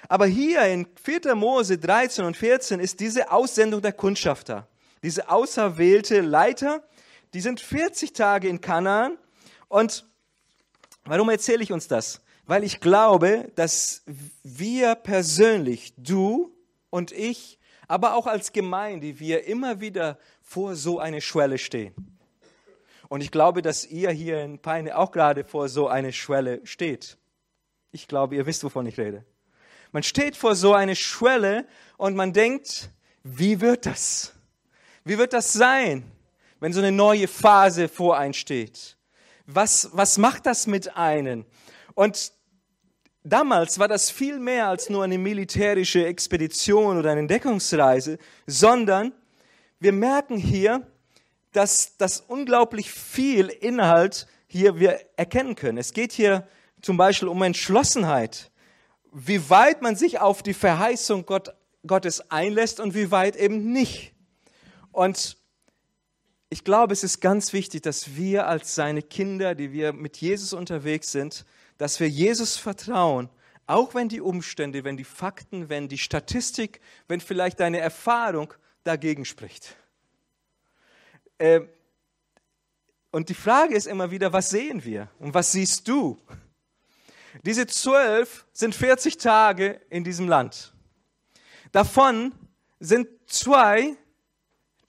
Aber 0.09 0.25
hier 0.25 0.63
in 0.69 0.87
4. 1.05 1.35
Mose 1.35 1.77
13 1.77 2.25
und 2.25 2.35
14 2.35 2.81
ist 2.81 2.99
diese 2.99 3.31
Aussendung 3.31 3.83
der 3.83 3.93
Kundschafter. 3.93 4.67
Diese 5.03 5.29
auserwählte 5.29 6.23
Leiter, 6.23 6.83
die 7.35 7.43
sind 7.43 7.61
40 7.61 8.15
Tage 8.15 8.49
in 8.49 8.63
Kanaan. 8.63 9.19
Und 9.69 10.07
warum 11.05 11.29
erzähle 11.29 11.63
ich 11.63 11.73
uns 11.73 11.89
das? 11.89 12.23
Weil 12.51 12.65
ich 12.65 12.81
glaube, 12.81 13.53
dass 13.55 14.03
wir 14.43 14.97
persönlich, 14.97 15.95
du 15.97 16.53
und 16.91 17.13
ich, 17.13 17.61
aber 17.87 18.17
auch 18.17 18.27
als 18.27 18.51
Gemeinde, 18.51 19.21
wir 19.21 19.45
immer 19.45 19.81
wieder 19.81 20.19
vor 20.43 20.75
so 20.75 20.99
eine 20.99 21.21
Schwelle 21.21 21.59
stehen. 21.59 21.95
Und 23.09 23.21
ich 23.21 23.31
glaube, 23.31 23.63
dass 23.63 23.87
ihr 23.87 24.11
hier 24.11 24.43
in 24.43 24.59
Peine 24.59 24.99
auch 24.99 25.13
gerade 25.13 25.45
vor 25.45 25.69
so 25.69 25.87
eine 25.87 26.13
Schwelle 26.13 26.61
steht. 26.67 27.19
Ich 27.93 28.09
glaube, 28.09 28.35
ihr 28.35 28.47
wisst, 28.47 28.65
wovon 28.65 28.85
ich 28.87 28.99
rede. 28.99 29.25
Man 29.93 30.03
steht 30.03 30.35
vor 30.35 30.57
so 30.57 30.75
eine 30.75 30.97
Schwelle 30.97 31.69
und 31.99 32.17
man 32.17 32.33
denkt, 32.33 32.91
wie 33.23 33.61
wird 33.61 33.87
das? 33.87 34.35
Wie 35.05 35.19
wird 35.19 35.35
das 35.35 35.53
sein, 35.53 36.03
wenn 36.59 36.73
so 36.73 36.81
eine 36.81 36.91
neue 36.91 37.29
Phase 37.29 37.89
vor 37.89 38.19
einen 38.19 38.35
steht? 38.35 38.97
Was, 39.47 39.91
was 39.93 40.19
macht 40.19 40.47
das 40.47 40.67
mit 40.67 40.97
einem? 40.97 41.47
Und 41.95 42.33
Damals 43.23 43.79
war 43.79 43.89
das 43.89 44.11
viel 44.11 44.39
mehr 44.39 44.69
als 44.69 44.89
nur 44.89 45.05
eine 45.05 45.19
militärische 45.19 46.07
Expedition 46.07 46.99
oder 46.99 47.11
eine 47.11 47.21
Entdeckungsreise, 47.21 48.19
sondern 48.47 49.13
wir 49.79 49.93
merken 49.93 50.39
hier, 50.39 50.87
dass 51.53 51.97
das 51.99 52.21
unglaublich 52.21 52.91
viel 52.91 53.49
Inhalt 53.49 54.27
hier 54.47 54.79
wir 54.79 55.01
erkennen 55.17 55.55
können. 55.55 55.79
Es 55.79 55.93
geht 55.93 56.13
hier 56.13 56.49
zum 56.81 56.97
Beispiel 56.97 57.29
um 57.29 57.43
Entschlossenheit, 57.43 58.51
wie 59.13 59.51
weit 59.51 59.83
man 59.83 59.97
sich 59.97 60.21
auf 60.21 60.43
die 60.43 60.55
Verheißung 60.55 61.27
Gott, 61.27 61.55
Gottes 61.87 62.31
einlässt 62.31 62.81
und 62.81 62.95
wie 62.95 63.11
weit 63.11 63.37
eben 63.37 63.73
nicht. 63.73 64.15
Und 64.93 65.37
ich 66.49 66.65
glaube, 66.65 66.93
es 66.93 67.05
ist 67.05 67.21
ganz 67.21 67.53
wichtig, 67.53 67.83
dass 67.83 68.17
wir 68.17 68.47
als 68.47 68.75
seine 68.75 69.03
Kinder, 69.03 69.55
die 69.55 69.73
wir 69.73 69.93
mit 69.93 70.17
Jesus 70.17 70.53
unterwegs 70.53 71.13
sind, 71.13 71.45
dass 71.81 71.99
wir 71.99 72.11
Jesus 72.11 72.59
vertrauen, 72.59 73.31
auch 73.67 73.95
wenn 73.95 74.11
die 74.11 74.21
Umstände, 74.21 74.85
wenn 74.85 74.99
die 74.99 75.05
Fakten, 75.05 75.71
wenn 75.71 75.89
die 75.89 75.97
Statistik, 75.97 76.79
wenn 77.09 77.23
vielleicht 77.23 77.59
deine 77.59 77.81
Erfahrung 77.81 78.53
dagegen 78.85 79.25
spricht. 79.25 79.77
Äh, 81.39 81.63
und 83.11 83.31
die 83.31 83.35
Frage 83.35 83.75
ist 83.75 83.87
immer 83.87 84.11
wieder, 84.11 84.31
was 84.31 84.51
sehen 84.51 84.85
wir 84.85 85.09
und 85.19 85.33
was 85.33 85.53
siehst 85.53 85.89
du? 85.89 86.19
Diese 87.47 87.67
zwölf 87.67 88.45
sind 88.53 88.75
40 88.75 89.17
Tage 89.17 89.81
in 89.89 90.05
diesem 90.05 90.29
Land. 90.29 90.75
Davon 91.73 92.35
sind 92.79 93.09
zwei, 93.27 93.97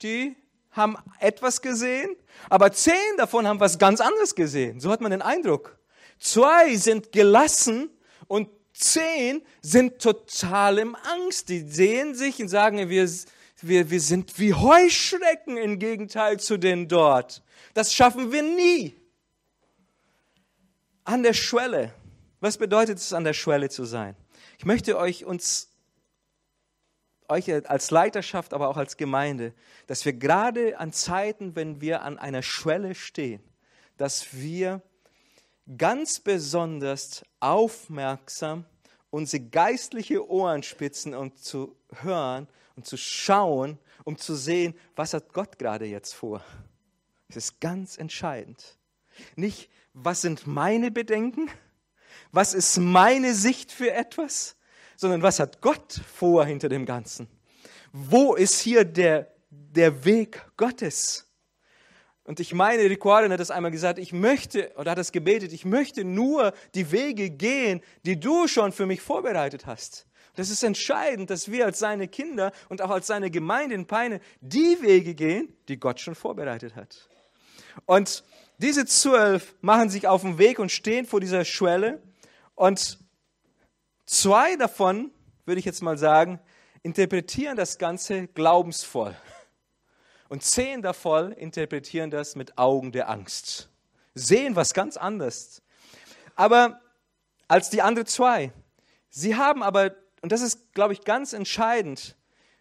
die 0.02 0.36
haben 0.72 0.98
etwas 1.20 1.62
gesehen, 1.62 2.14
aber 2.50 2.70
zehn 2.70 3.16
davon 3.16 3.48
haben 3.48 3.60
was 3.60 3.78
ganz 3.78 4.02
anderes 4.02 4.34
gesehen. 4.34 4.78
So 4.78 4.90
hat 4.90 5.00
man 5.00 5.10
den 5.10 5.22
Eindruck. 5.22 5.78
Zwei 6.22 6.76
sind 6.76 7.10
gelassen 7.10 7.90
und 8.28 8.48
zehn 8.72 9.42
sind 9.60 10.00
total 10.00 10.78
im 10.78 10.94
Angst. 10.94 11.48
Die 11.48 11.62
sehen 11.62 12.14
sich 12.14 12.40
und 12.40 12.46
sagen, 12.46 12.88
wir, 12.88 13.10
wir, 13.60 13.90
wir 13.90 14.00
sind 14.00 14.38
wie 14.38 14.54
Heuschrecken 14.54 15.56
im 15.56 15.80
Gegenteil 15.80 16.38
zu 16.38 16.58
denen 16.58 16.86
dort. 16.86 17.42
Das 17.74 17.92
schaffen 17.92 18.30
wir 18.30 18.44
nie. 18.44 18.94
An 21.02 21.24
der 21.24 21.32
Schwelle. 21.32 21.92
Was 22.38 22.56
bedeutet 22.56 22.98
es, 22.98 23.12
an 23.12 23.24
der 23.24 23.32
Schwelle 23.32 23.68
zu 23.68 23.84
sein? 23.84 24.14
Ich 24.58 24.64
möchte 24.64 24.96
euch 24.98 25.24
uns 25.24 25.70
euch 27.28 27.52
als 27.68 27.90
Leiterschaft, 27.90 28.54
aber 28.54 28.68
auch 28.68 28.76
als 28.76 28.96
Gemeinde, 28.96 29.54
dass 29.88 30.04
wir 30.04 30.12
gerade 30.12 30.78
an 30.78 30.92
Zeiten, 30.92 31.56
wenn 31.56 31.80
wir 31.80 32.02
an 32.02 32.16
einer 32.16 32.42
Schwelle 32.42 32.94
stehen, 32.94 33.42
dass 33.96 34.34
wir 34.34 34.82
ganz 35.78 36.20
besonders 36.20 37.22
aufmerksam 37.40 38.64
unsere 39.10 39.44
geistliche 39.44 40.28
Ohren 40.28 40.62
spitzen, 40.62 41.14
um 41.14 41.36
zu 41.36 41.76
hören 42.00 42.48
und 42.76 42.86
zu 42.86 42.96
schauen, 42.96 43.78
um 44.04 44.16
zu 44.16 44.34
sehen, 44.34 44.74
was 44.96 45.12
hat 45.12 45.32
Gott 45.32 45.58
gerade 45.58 45.84
jetzt 45.84 46.14
vor. 46.14 46.42
Es 47.28 47.36
ist 47.36 47.60
ganz 47.60 47.98
entscheidend. 47.98 48.78
Nicht, 49.36 49.70
was 49.92 50.22
sind 50.22 50.46
meine 50.46 50.90
Bedenken, 50.90 51.50
was 52.30 52.54
ist 52.54 52.78
meine 52.78 53.34
Sicht 53.34 53.70
für 53.70 53.92
etwas, 53.92 54.56
sondern 54.96 55.22
was 55.22 55.38
hat 55.38 55.60
Gott 55.60 56.00
vor 56.14 56.46
hinter 56.46 56.68
dem 56.68 56.86
Ganzen? 56.86 57.28
Wo 57.92 58.34
ist 58.34 58.60
hier 58.60 58.84
der, 58.84 59.34
der 59.50 60.04
Weg 60.04 60.42
Gottes? 60.56 61.26
Und 62.24 62.38
ich 62.38 62.54
meine, 62.54 62.82
Rick 62.84 63.04
Warren 63.04 63.32
hat 63.32 63.40
das 63.40 63.50
einmal 63.50 63.70
gesagt, 63.70 63.98
ich 63.98 64.12
möchte, 64.12 64.72
oder 64.76 64.92
hat 64.92 64.98
das 64.98 65.12
gebetet, 65.12 65.52
ich 65.52 65.64
möchte 65.64 66.04
nur 66.04 66.52
die 66.74 66.92
Wege 66.92 67.30
gehen, 67.30 67.80
die 68.04 68.18
du 68.18 68.46
schon 68.46 68.72
für 68.72 68.86
mich 68.86 69.00
vorbereitet 69.00 69.66
hast. 69.66 70.06
Das 70.34 70.48
ist 70.48 70.62
entscheidend, 70.62 71.30
dass 71.30 71.50
wir 71.50 71.66
als 71.66 71.78
seine 71.78 72.08
Kinder 72.08 72.52
und 72.68 72.80
auch 72.80 72.90
als 72.90 73.06
seine 73.06 73.30
Gemeinde 73.30 73.74
in 73.74 73.86
Peine 73.86 74.20
die 74.40 74.78
Wege 74.80 75.14
gehen, 75.14 75.54
die 75.68 75.78
Gott 75.78 76.00
schon 76.00 76.14
vorbereitet 76.14 76.76
hat. 76.76 77.08
Und 77.86 78.24
diese 78.58 78.86
zwölf 78.86 79.54
machen 79.60 79.90
sich 79.90 80.06
auf 80.06 80.22
den 80.22 80.38
Weg 80.38 80.58
und 80.58 80.70
stehen 80.70 81.04
vor 81.04 81.20
dieser 81.20 81.44
Schwelle. 81.44 82.00
Und 82.54 82.98
Zwei 84.12 84.56
davon, 84.56 85.10
würde 85.46 85.58
ich 85.58 85.64
jetzt 85.64 85.82
mal 85.82 85.96
sagen, 85.96 86.38
interpretieren 86.82 87.56
das 87.56 87.78
Ganze 87.78 88.26
glaubensvoll. 88.28 89.16
Und 90.32 90.42
zehn 90.42 90.80
davon 90.80 91.32
interpretieren 91.32 92.10
das 92.10 92.36
mit 92.36 92.56
Augen 92.56 92.90
der 92.90 93.10
Angst. 93.10 93.68
Sehen 94.14 94.56
was 94.56 94.72
ganz 94.72 94.96
anderes. 94.96 95.60
Aber 96.36 96.80
als 97.48 97.68
die 97.68 97.82
anderen 97.82 98.06
zwei. 98.06 98.50
Sie 99.10 99.36
haben 99.36 99.62
aber, 99.62 99.94
und 100.22 100.32
das 100.32 100.40
ist, 100.40 100.72
glaube 100.72 100.94
ich, 100.94 101.04
ganz 101.04 101.34
entscheidend, 101.34 102.16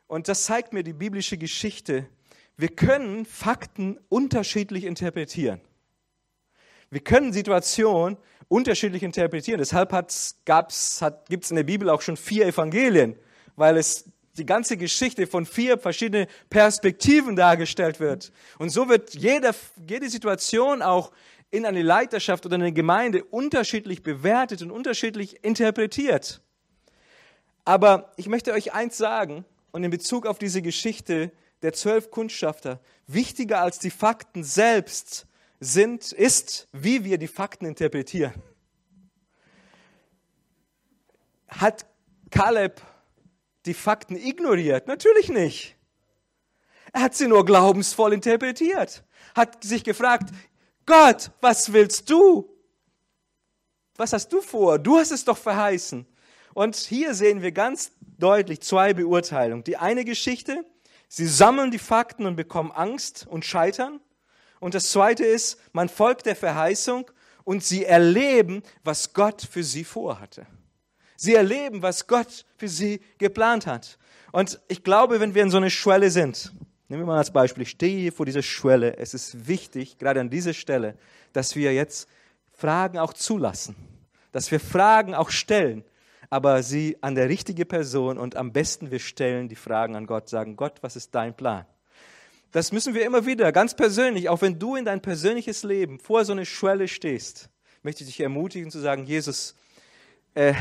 und 0.07 0.27
das 0.27 0.43
zeigt 0.43 0.73
mir 0.73 0.83
die 0.83 0.91
biblische 0.91 1.37
Geschichte, 1.37 2.09
wir 2.57 2.67
können 2.67 3.25
Fakten 3.25 3.97
unterschiedlich 4.09 4.83
interpretieren. 4.83 5.61
Wir 6.89 6.99
können 6.99 7.31
Situationen 7.31 8.17
unterschiedlich 8.49 9.01
interpretieren. 9.01 9.59
Deshalb 9.59 9.91
gibt 9.91 11.45
es 11.45 11.49
in 11.49 11.55
der 11.55 11.63
Bibel 11.63 11.89
auch 11.89 12.01
schon 12.01 12.17
vier 12.17 12.47
Evangelien, 12.47 13.17
weil 13.55 13.77
es 13.77 14.11
die 14.37 14.45
ganze 14.45 14.77
Geschichte 14.77 15.27
von 15.27 15.45
vier 15.45 15.77
verschiedenen 15.77 16.27
Perspektiven 16.49 17.35
dargestellt 17.35 17.99
wird. 17.99 18.31
Und 18.57 18.69
so 18.69 18.87
wird 18.87 19.13
jede, 19.13 19.51
jede 19.87 20.09
Situation 20.09 20.81
auch 20.81 21.11
in 21.49 21.65
eine 21.65 21.81
Leiterschaft 21.81 22.45
oder 22.45 22.55
eine 22.55 22.71
Gemeinde 22.71 23.23
unterschiedlich 23.25 24.03
bewertet 24.03 24.61
und 24.61 24.71
unterschiedlich 24.71 25.43
interpretiert. 25.43 26.41
Aber 27.65 28.11
ich 28.15 28.27
möchte 28.27 28.53
euch 28.53 28.73
eins 28.73 28.97
sagen, 28.97 29.45
und 29.71 29.83
in 29.83 29.91
Bezug 29.91 30.25
auf 30.25 30.37
diese 30.39 30.61
Geschichte 30.61 31.31
der 31.61 31.73
zwölf 31.73 32.11
Kundschafter, 32.11 32.79
wichtiger 33.07 33.61
als 33.61 33.79
die 33.79 33.91
Fakten 33.91 34.43
selbst 34.43 35.27
sind, 35.59 36.11
ist, 36.11 36.67
wie 36.71 37.03
wir 37.03 37.17
die 37.17 37.27
Fakten 37.27 37.65
interpretieren. 37.65 38.33
Hat 41.47 41.85
Kaleb 42.31 42.81
die 43.65 43.73
Fakten 43.73 44.15
ignoriert? 44.15 44.87
Natürlich 44.87 45.29
nicht. 45.29 45.75
Er 46.93 47.03
hat 47.03 47.15
sie 47.15 47.27
nur 47.27 47.45
glaubensvoll 47.45 48.13
interpretiert. 48.13 49.03
Hat 49.35 49.63
sich 49.63 49.83
gefragt, 49.83 50.29
Gott, 50.85 51.31
was 51.41 51.71
willst 51.71 52.09
du? 52.09 52.49
Was 53.95 54.13
hast 54.13 54.29
du 54.33 54.41
vor? 54.41 54.79
Du 54.79 54.97
hast 54.97 55.11
es 55.11 55.23
doch 55.23 55.37
verheißen. 55.37 56.05
Und 56.53 56.75
hier 56.75 57.13
sehen 57.13 57.41
wir 57.41 57.51
ganz 57.51 57.91
deutlich 58.17 58.61
zwei 58.61 58.93
Beurteilungen. 58.93 59.63
Die 59.63 59.77
eine 59.77 60.03
Geschichte, 60.03 60.65
sie 61.07 61.27
sammeln 61.27 61.71
die 61.71 61.79
Fakten 61.79 62.25
und 62.25 62.35
bekommen 62.35 62.71
Angst 62.71 63.25
und 63.27 63.45
scheitern. 63.45 64.01
Und 64.59 64.73
das 64.73 64.91
Zweite 64.91 65.25
ist, 65.25 65.59
man 65.71 65.87
folgt 65.87 66.25
der 66.25 66.35
Verheißung 66.35 67.09
und 67.43 67.63
sie 67.63 67.85
erleben, 67.85 68.63
was 68.83 69.13
Gott 69.13 69.41
für 69.41 69.63
sie 69.63 69.83
vorhatte. 69.83 70.45
Sie 71.21 71.35
erleben, 71.35 71.83
was 71.83 72.07
Gott 72.07 72.45
für 72.57 72.67
sie 72.67 72.99
geplant 73.19 73.67
hat. 73.67 73.99
Und 74.31 74.59
ich 74.69 74.83
glaube, 74.83 75.19
wenn 75.19 75.35
wir 75.35 75.43
in 75.43 75.51
so 75.51 75.57
einer 75.57 75.69
Schwelle 75.69 76.09
sind, 76.09 76.51
nehmen 76.87 77.03
wir 77.03 77.05
mal 77.05 77.19
als 77.19 77.31
Beispiel, 77.31 77.61
ich 77.61 77.69
stehe 77.69 77.99
hier 77.99 78.11
vor 78.11 78.25
dieser 78.25 78.41
Schwelle, 78.41 78.97
es 78.97 79.13
ist 79.13 79.47
wichtig, 79.47 79.99
gerade 79.99 80.19
an 80.19 80.31
dieser 80.31 80.55
Stelle, 80.55 80.97
dass 81.31 81.55
wir 81.55 81.75
jetzt 81.75 82.09
Fragen 82.51 82.97
auch 82.97 83.13
zulassen, 83.13 83.75
dass 84.31 84.49
wir 84.49 84.59
Fragen 84.59 85.13
auch 85.13 85.29
stellen, 85.29 85.83
aber 86.31 86.63
sie 86.63 86.97
an 87.01 87.13
der 87.13 87.29
richtige 87.29 87.67
Person 87.67 88.17
und 88.17 88.35
am 88.35 88.51
besten 88.51 88.89
wir 88.89 88.97
stellen 88.97 89.47
die 89.47 89.55
Fragen 89.55 89.95
an 89.95 90.07
Gott, 90.07 90.27
sagen, 90.27 90.55
Gott, 90.55 90.79
was 90.81 90.95
ist 90.95 91.13
dein 91.13 91.35
Plan? 91.35 91.67
Das 92.51 92.71
müssen 92.71 92.95
wir 92.95 93.05
immer 93.05 93.27
wieder, 93.27 93.51
ganz 93.51 93.75
persönlich, 93.75 94.27
auch 94.27 94.41
wenn 94.41 94.57
du 94.57 94.75
in 94.75 94.85
dein 94.85 95.03
persönliches 95.03 95.61
Leben 95.61 95.99
vor 95.99 96.25
so 96.25 96.31
einer 96.31 96.45
Schwelle 96.45 96.87
stehst, 96.87 97.51
möchte 97.83 98.03
ich 98.03 98.09
dich 98.09 98.21
ermutigen 98.21 98.71
zu 98.71 98.79
sagen, 98.79 99.03
Jesus, 99.03 99.53
äh, 100.33 100.55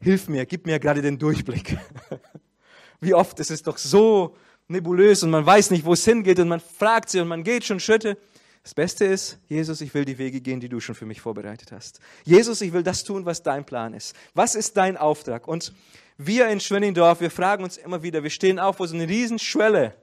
hilf 0.00 0.28
mir, 0.28 0.46
gib 0.46 0.66
mir 0.66 0.78
gerade 0.78 1.02
den 1.02 1.18
Durchblick. 1.18 1.76
Wie 3.00 3.14
oft 3.14 3.38
ist 3.40 3.50
es 3.50 3.62
doch 3.62 3.78
so 3.78 4.36
nebulös 4.68 5.22
und 5.22 5.30
man 5.30 5.44
weiß 5.44 5.70
nicht, 5.70 5.84
wo 5.84 5.92
es 5.92 6.04
hingeht 6.04 6.38
und 6.38 6.48
man 6.48 6.60
fragt 6.60 7.10
sie 7.10 7.20
und 7.20 7.28
man 7.28 7.44
geht 7.44 7.64
schon 7.64 7.80
Schritte. 7.80 8.16
Das 8.62 8.72
Beste 8.72 9.04
ist, 9.04 9.38
Jesus, 9.46 9.82
ich 9.82 9.92
will 9.92 10.06
die 10.06 10.16
Wege 10.16 10.40
gehen, 10.40 10.58
die 10.58 10.70
du 10.70 10.80
schon 10.80 10.94
für 10.94 11.04
mich 11.04 11.20
vorbereitet 11.20 11.70
hast. 11.70 12.00
Jesus, 12.24 12.62
ich 12.62 12.72
will 12.72 12.82
das 12.82 13.04
tun, 13.04 13.26
was 13.26 13.42
dein 13.42 13.66
Plan 13.66 13.92
ist. 13.92 14.16
Was 14.32 14.54
ist 14.54 14.78
dein 14.78 14.96
Auftrag? 14.96 15.46
Und 15.46 15.74
wir 16.16 16.48
in 16.48 16.60
Schwenningdorf, 16.60 17.20
wir 17.20 17.30
fragen 17.30 17.62
uns 17.62 17.76
immer 17.76 18.02
wieder, 18.02 18.22
wir 18.22 18.30
stehen 18.30 18.58
auf 18.58 18.76
vor 18.76 18.88
so 18.88 18.94
einer 18.94 19.06
Riesenschwelle. 19.06 19.94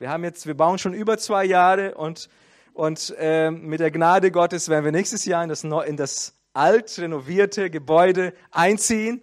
Wir 0.00 0.10
haben 0.10 0.24
jetzt, 0.24 0.46
wir 0.46 0.56
bauen 0.56 0.78
schon 0.78 0.94
über 0.94 1.18
zwei 1.18 1.44
Jahre 1.44 1.94
und, 1.94 2.28
und 2.72 3.14
äh, 3.18 3.52
mit 3.52 3.78
der 3.78 3.92
Gnade 3.92 4.32
Gottes 4.32 4.68
werden 4.68 4.84
wir 4.84 4.92
nächstes 4.92 5.24
Jahr 5.24 5.44
in 5.44 5.48
das, 5.48 5.62
in 5.62 5.96
das 5.96 6.34
alt 6.54 6.98
renovierte 6.98 7.70
Gebäude 7.70 8.32
einziehen. 8.50 9.22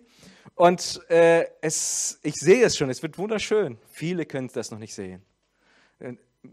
Und 0.56 1.02
äh, 1.10 1.46
es, 1.62 2.20
ich 2.24 2.36
sehe 2.36 2.66
es 2.66 2.78
schon, 2.78 2.90
es 2.90 3.04
wird 3.04 3.18
wunderschön. 3.18 3.78
Viele 3.92 4.26
können 4.26 4.50
das 4.54 4.72
noch 4.72 4.80
nicht 4.80 4.96
sehen. 4.96 5.22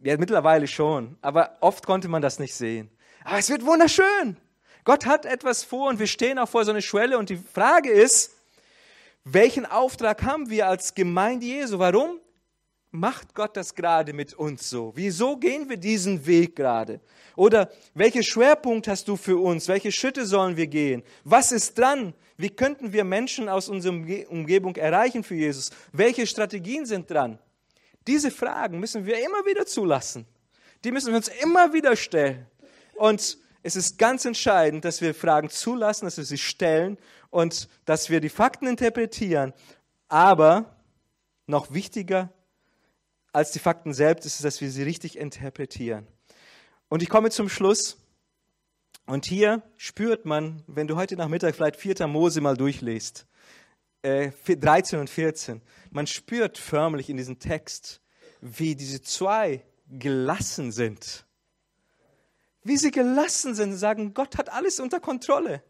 Ja, 0.03 0.17
mittlerweile 0.17 0.67
schon, 0.67 1.17
aber 1.21 1.57
oft 1.61 1.87
konnte 1.87 2.09
man 2.09 2.23
das 2.23 2.39
nicht 2.39 2.55
sehen. 2.55 2.91
Aber 3.25 3.39
es 3.39 3.49
wird 3.49 3.65
wunderschön. 3.65 4.37
Gott 4.85 5.07
hat 5.07 5.25
etwas 5.27 5.63
vor 5.63 5.91
und 5.91 6.01
wir 6.01 6.09
stehen 6.09 6.39
auch 6.39 6.49
vor 6.49 6.65
so 6.65 6.73
einer 6.73 6.81
Schwelle 6.81 7.19
und 7.19 7.31
die 7.31 7.37
Frage 7.37 7.91
ist, 7.91 8.33
welchen 9.25 9.65
Auftrag 9.67 10.23
haben 10.25 10.51
wir 10.51 10.67
als 10.67 10.95
Gemeinde 10.95 11.47
Jesu? 11.47 11.79
Warum? 11.79 12.19
Macht 12.93 13.35
Gott 13.35 13.57
das 13.57 13.75
gerade 13.75 14.13
mit 14.13 14.35
uns 14.35 14.69
so? 14.69 14.93
Wieso 14.95 15.37
gehen 15.39 15.69
wir 15.69 15.79
diesen 15.79 16.25
Weg 16.27 16.55
gerade? 16.55 17.01
Oder 17.35 17.71
welchen 17.95 18.23
Schwerpunkt 18.23 18.87
hast 18.87 19.09
du 19.09 19.17
für 19.17 19.39
uns? 19.39 19.67
Welche 19.67 19.91
Schritte 19.91 20.27
sollen 20.27 20.57
wir 20.57 20.67
gehen? 20.67 21.03
Was 21.25 21.51
ist 21.53 21.77
dran? 21.77 22.15
Wie 22.37 22.51
könnten 22.51 22.93
wir 22.93 23.05
Menschen 23.05 23.49
aus 23.49 23.69
unserer 23.69 23.95
Umgebung 24.29 24.77
erreichen 24.77 25.25
für 25.25 25.35
Jesus? 25.35 25.71
Welche 25.93 26.27
Strategien 26.27 26.85
sind 26.85 27.11
dran? 27.11 27.39
Diese 28.07 28.31
Fragen 28.31 28.79
müssen 28.79 29.07
wir 29.07 29.19
immer 29.19 29.47
wieder 29.47 29.65
zulassen. 29.65 30.27
Die 30.85 30.93
müssen 30.93 31.09
wir 31.09 31.17
uns 31.17 31.29
immer 31.43 31.73
wieder 31.73 31.97
stellen. 31.97 32.47
Und 32.95 33.39
es 33.63 33.77
ist 33.77 33.97
ganz 33.97 34.25
entscheidend, 34.27 34.85
dass 34.85 35.01
wir 35.01 35.15
Fragen 35.15 35.49
zulassen, 35.49 36.05
dass 36.05 36.19
wir 36.19 36.25
sie 36.25 36.39
stellen 36.39 36.99
und 37.31 37.69
dass 37.87 38.11
wir 38.11 38.21
die 38.21 38.29
Fakten 38.29 38.67
interpretieren. 38.67 39.55
Aber 40.09 40.77
noch 41.47 41.73
wichtiger 41.73 42.31
als 43.33 43.53
die 43.53 43.59
Fakten 43.59 43.95
selbst 43.95 44.27
ist 44.27 44.37
es, 44.37 44.43
dass 44.43 44.61
wir 44.61 44.71
sie 44.71 44.83
richtig 44.83 45.19
interpretieren. 45.19 46.07
Und 46.89 47.03
ich 47.03 47.09
komme 47.09 47.31
zum 47.31 47.49
Schluss. 47.49 47.97
Und 49.07 49.25
hier 49.25 49.63
spürt 49.77 50.27
man, 50.27 50.63
wenn 50.67 50.87
du 50.87 50.97
heute 50.97 51.17
Nachmittag 51.17 51.55
vielleicht 51.57 51.77
4. 51.77 52.07
Mose 52.07 52.41
mal 52.41 52.57
durchliest, 52.57 53.27
äh, 54.03 54.31
13 54.47 55.01
und 55.01 55.11
14, 55.11 55.61
man 55.91 56.07
spürt 56.07 56.59
förmlich 56.59 57.11
in 57.11 57.17
diesem 57.17 57.39
Text, 57.39 58.01
wie 58.41 58.77
diese 58.77 59.03
zwei 59.03 59.65
gelassen 59.89 60.71
sind. 60.71 61.27
Wie 62.63 62.77
sie 62.77 62.91
gelassen 62.91 63.55
sind, 63.55 63.75
sagen, 63.75 64.15
Gott 64.15 64.39
hat 64.39 64.53
alles 64.53 64.79
unter 64.79 65.01
Kontrolle. 65.01 65.63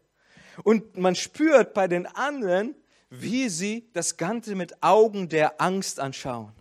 Und 0.63 0.97
man 0.97 1.15
spürt 1.15 1.73
bei 1.73 1.87
den 1.87 2.05
anderen, 2.05 2.75
wie 3.09 3.49
sie 3.49 3.89
das 3.93 4.17
Ganze 4.17 4.55
mit 4.55 4.83
Augen 4.83 5.29
der 5.29 5.59
Angst 5.61 5.99
anschauen. 5.99 6.51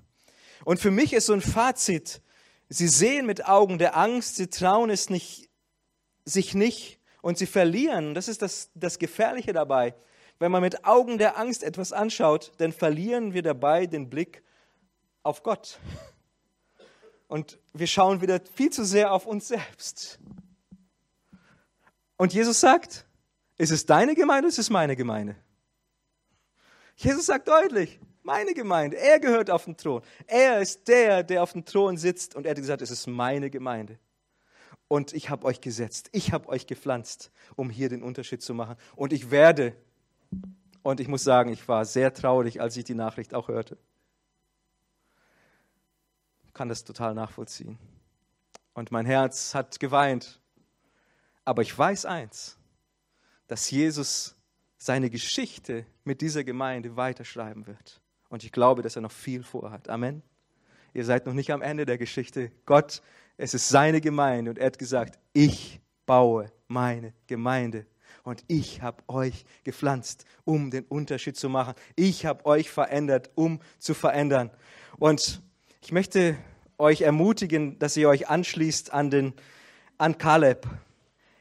Und 0.64 0.81
für 0.81 0.90
mich 0.90 1.12
ist 1.12 1.27
so 1.27 1.33
ein 1.33 1.40
Fazit, 1.40 2.22
sie 2.68 2.88
sehen 2.88 3.27
mit 3.27 3.46
Augen 3.46 3.79
der 3.79 3.96
Angst, 3.96 4.37
sie 4.37 4.48
trauen 4.48 4.90
es 4.90 5.11
nicht, 5.11 5.48
sich 6.25 6.55
nicht 6.55 6.98
und 7.20 7.38
sie 7.38 7.46
verlieren. 7.46 8.14
Das 8.14 8.29
ist 8.29 8.42
das, 8.42 8.70
das 8.75 8.98
Gefährliche 8.98 9.53
dabei. 9.53 9.94
Wenn 10.38 10.53
man 10.53 10.62
mit 10.62 10.85
Augen 10.85 11.18
der 11.18 11.38
Angst 11.38 11.62
etwas 11.62 11.92
anschaut, 11.92 12.53
dann 12.59 12.72
verlieren 12.72 13.33
wir 13.35 13.42
dabei 13.42 13.87
den 13.87 14.11
Blick 14.11 14.42
auf 15.22 15.42
Gott. 15.42 15.79
Und 17.29 17.59
wir 17.72 17.87
schauen 17.87 18.20
wieder 18.20 18.40
viel 18.55 18.70
zu 18.70 18.85
sehr 18.85 19.12
auf 19.12 19.27
uns 19.27 19.48
selbst. 19.48 20.18
Und 22.16 22.35
Jesus 22.35 22.61
sagt, 22.61 23.07
ist 23.57 23.70
es 23.70 23.87
deine 23.87 24.14
Gemeinde, 24.14 24.48
ist 24.48 24.59
es 24.59 24.70
meine 24.70 24.96
Gemeinde? 24.96 25.37
Jesus 26.96 27.27
sagt 27.27 27.48
deutlich, 27.48 27.98
meine 28.22 28.54
Gemeinde, 28.54 28.96
er 28.96 29.18
gehört 29.18 29.50
auf 29.50 29.64
den 29.64 29.76
Thron. 29.76 30.02
Er 30.26 30.61
ist 30.61 30.87
der, 30.88 31.22
der 31.22 31.42
auf 31.42 31.52
dem 31.52 31.64
Thron 31.64 31.96
sitzt 31.96 32.35
und 32.35 32.46
er 32.46 32.50
hat 32.50 32.58
gesagt, 32.58 32.82
es 32.82 32.90
ist 32.90 33.06
meine 33.06 33.50
Gemeinde. 33.50 33.98
Und 34.88 35.14
ich 35.14 35.30
habe 35.30 35.46
euch 35.46 35.61
gesetzt, 35.61 36.11
ich 36.12 36.32
habe 36.32 36.48
euch 36.48 36.66
gepflanzt, 36.66 37.30
um 37.56 37.70
hier 37.70 37.88
den 37.88 38.02
Unterschied 38.02 38.42
zu 38.42 38.52
machen. 38.52 38.76
Und 38.94 39.12
ich 39.12 39.30
werde, 39.30 39.74
und 40.82 41.00
ich 41.00 41.08
muss 41.08 41.24
sagen, 41.24 41.50
ich 41.50 41.66
war 41.66 41.85
sehr 41.85 42.12
traurig, 42.12 42.61
als 42.61 42.76
ich 42.76 42.85
die 42.85 42.94
Nachricht 42.94 43.32
auch 43.32 43.48
hörte. 43.48 43.78
Ich 46.44 46.52
kann 46.52 46.68
das 46.68 46.85
total 46.85 47.14
nachvollziehen. 47.14 47.78
Und 48.74 48.90
mein 48.92 49.06
Herz 49.06 49.54
hat 49.54 49.80
geweint. 49.80 50.40
Aber 51.46 51.62
ich 51.62 51.76
weiß 51.76 52.04
eins, 52.04 52.58
dass 53.46 53.70
Jesus 53.70 54.37
seine 54.76 55.08
Geschichte 55.08 55.87
mit 56.04 56.20
dieser 56.20 56.44
Gemeinde 56.44 56.96
weiterschreiben 56.96 57.66
wird. 57.66 58.01
Und 58.32 58.44
ich 58.44 58.50
glaube, 58.50 58.80
dass 58.80 58.96
er 58.96 59.02
noch 59.02 59.12
viel 59.12 59.42
vorhat. 59.42 59.90
Amen. 59.90 60.22
Ihr 60.94 61.04
seid 61.04 61.26
noch 61.26 61.34
nicht 61.34 61.50
am 61.52 61.60
Ende 61.60 61.84
der 61.84 61.98
Geschichte. 61.98 62.50
Gott, 62.64 63.02
es 63.36 63.52
ist 63.52 63.68
seine 63.68 64.00
Gemeinde 64.00 64.50
und 64.50 64.58
er 64.58 64.68
hat 64.68 64.78
gesagt, 64.78 65.18
ich 65.34 65.82
baue 66.06 66.50
meine 66.66 67.12
Gemeinde. 67.26 67.84
Und 68.22 68.42
ich 68.48 68.80
habe 68.80 69.02
euch 69.06 69.44
gepflanzt, 69.64 70.24
um 70.44 70.70
den 70.70 70.84
Unterschied 70.84 71.36
zu 71.36 71.50
machen. 71.50 71.74
Ich 71.94 72.24
habe 72.24 72.46
euch 72.46 72.70
verändert, 72.70 73.28
um 73.34 73.60
zu 73.78 73.92
verändern. 73.92 74.50
Und 74.96 75.42
ich 75.82 75.92
möchte 75.92 76.38
euch 76.78 77.02
ermutigen, 77.02 77.78
dass 77.80 77.98
ihr 77.98 78.08
euch 78.08 78.30
anschließt 78.30 78.94
an, 78.94 79.10
den, 79.10 79.34
an 79.98 80.16
Kaleb. 80.16 80.66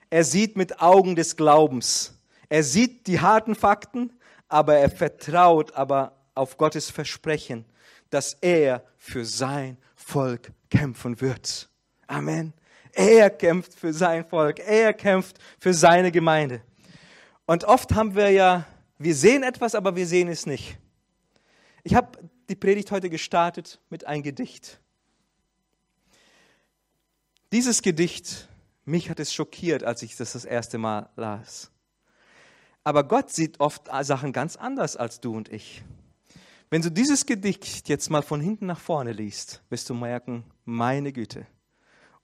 Er 0.10 0.26
sieht 0.26 0.58
mit 0.58 0.82
Augen 0.82 1.16
des 1.16 1.38
Glaubens. 1.38 2.20
Er 2.50 2.64
sieht 2.64 3.08
die 3.08 3.22
harten 3.22 3.56
Fakten, 3.56 4.12
aber 4.50 4.76
er 4.76 4.90
vertraut 4.90 5.72
aber 5.72 6.18
auf 6.36 6.58
Gottes 6.58 6.90
Versprechen, 6.90 7.66
dass 8.10 8.34
er 8.42 8.84
für 8.98 9.26
sein 9.26 9.78
Volk 9.96 10.52
kämpfen 10.70 11.22
wird. 11.22 11.70
Amen. 12.08 12.54
Er 12.94 13.30
kämpft 13.30 13.74
für 13.74 13.94
sein 13.94 14.26
Volk. 14.26 14.60
Er 14.60 14.94
kämpft 14.94 15.38
für 15.60 15.74
seine 15.74 16.12
Gemeinde. 16.12 16.62
Und 17.46 17.64
oft 17.64 17.94
haben 17.94 18.16
wir 18.16 18.30
ja, 18.30 18.66
wir 18.98 19.16
sehen 19.16 19.44
etwas, 19.44 19.76
aber 19.76 19.96
wir 19.96 20.08
sehen 20.08 20.28
es 20.28 20.46
nicht. 20.46 20.78
Ich 21.84 21.96
habe 21.96 22.18
die 22.50 22.56
Predigt 22.56 22.92
heute 22.92 23.10
gestartet 23.10 23.80
mit 23.90 24.06
einem 24.06 24.24
Gedicht. 24.24 24.80
Dieses 27.52 27.82
Gedicht, 27.82 28.48
mich 28.86 29.10
hat 29.10 29.20
es 29.20 29.34
schockiert, 29.34 29.84
als 29.84 30.02
ich 30.04 30.16
das 30.16 30.34
das 30.34 30.46
erste 30.46 30.78
Mal 30.78 31.10
las. 31.16 31.72
Aber 32.84 33.04
Gott 33.04 33.32
sieht 33.32 33.60
oft 33.60 33.90
Sachen 34.02 34.34
ganz 34.34 34.56
anders 34.56 34.96
als 34.96 35.20
du 35.20 35.36
und 35.36 35.50
ich. 35.50 35.84
Wenn 36.74 36.82
du 36.82 36.90
dieses 36.90 37.26
Gedicht 37.26 37.90
jetzt 37.90 38.10
mal 38.10 38.22
von 38.22 38.40
hinten 38.40 38.68
nach 38.68 38.80
vorne 38.80 39.12
liest, 39.12 39.62
wirst 39.70 39.90
du 39.90 39.94
merken, 39.94 40.46
meine 40.64 41.12
Güte. 41.12 41.46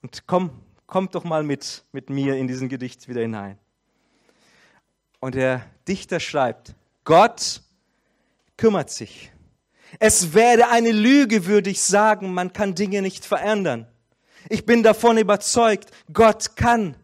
Und 0.01 0.25
komm, 0.25 0.51
komm 0.85 1.09
doch 1.09 1.25
mal 1.25 1.43
mit, 1.43 1.83
mit 1.91 2.09
mir 2.09 2.37
in 2.37 2.47
diesen 2.47 2.69
Gedicht 2.69 3.09
wieder 3.09 3.19
hinein. 3.19 3.59
Und 5.19 5.35
der 5.35 5.65
Dichter 5.85 6.21
schreibt, 6.21 6.75
Gott 7.03 7.61
kümmert 8.55 8.89
sich. 8.89 9.33
Es 9.99 10.33
wäre 10.33 10.69
eine 10.69 10.93
Lüge, 10.93 11.45
würde 11.45 11.69
ich 11.69 11.81
sagen, 11.81 12.33
man 12.33 12.53
kann 12.53 12.73
Dinge 12.73 13.01
nicht 13.01 13.25
verändern. 13.25 13.85
Ich 14.47 14.65
bin 14.65 14.81
davon 14.81 15.17
überzeugt, 15.17 15.91
Gott 16.13 16.55
kann. 16.55 16.95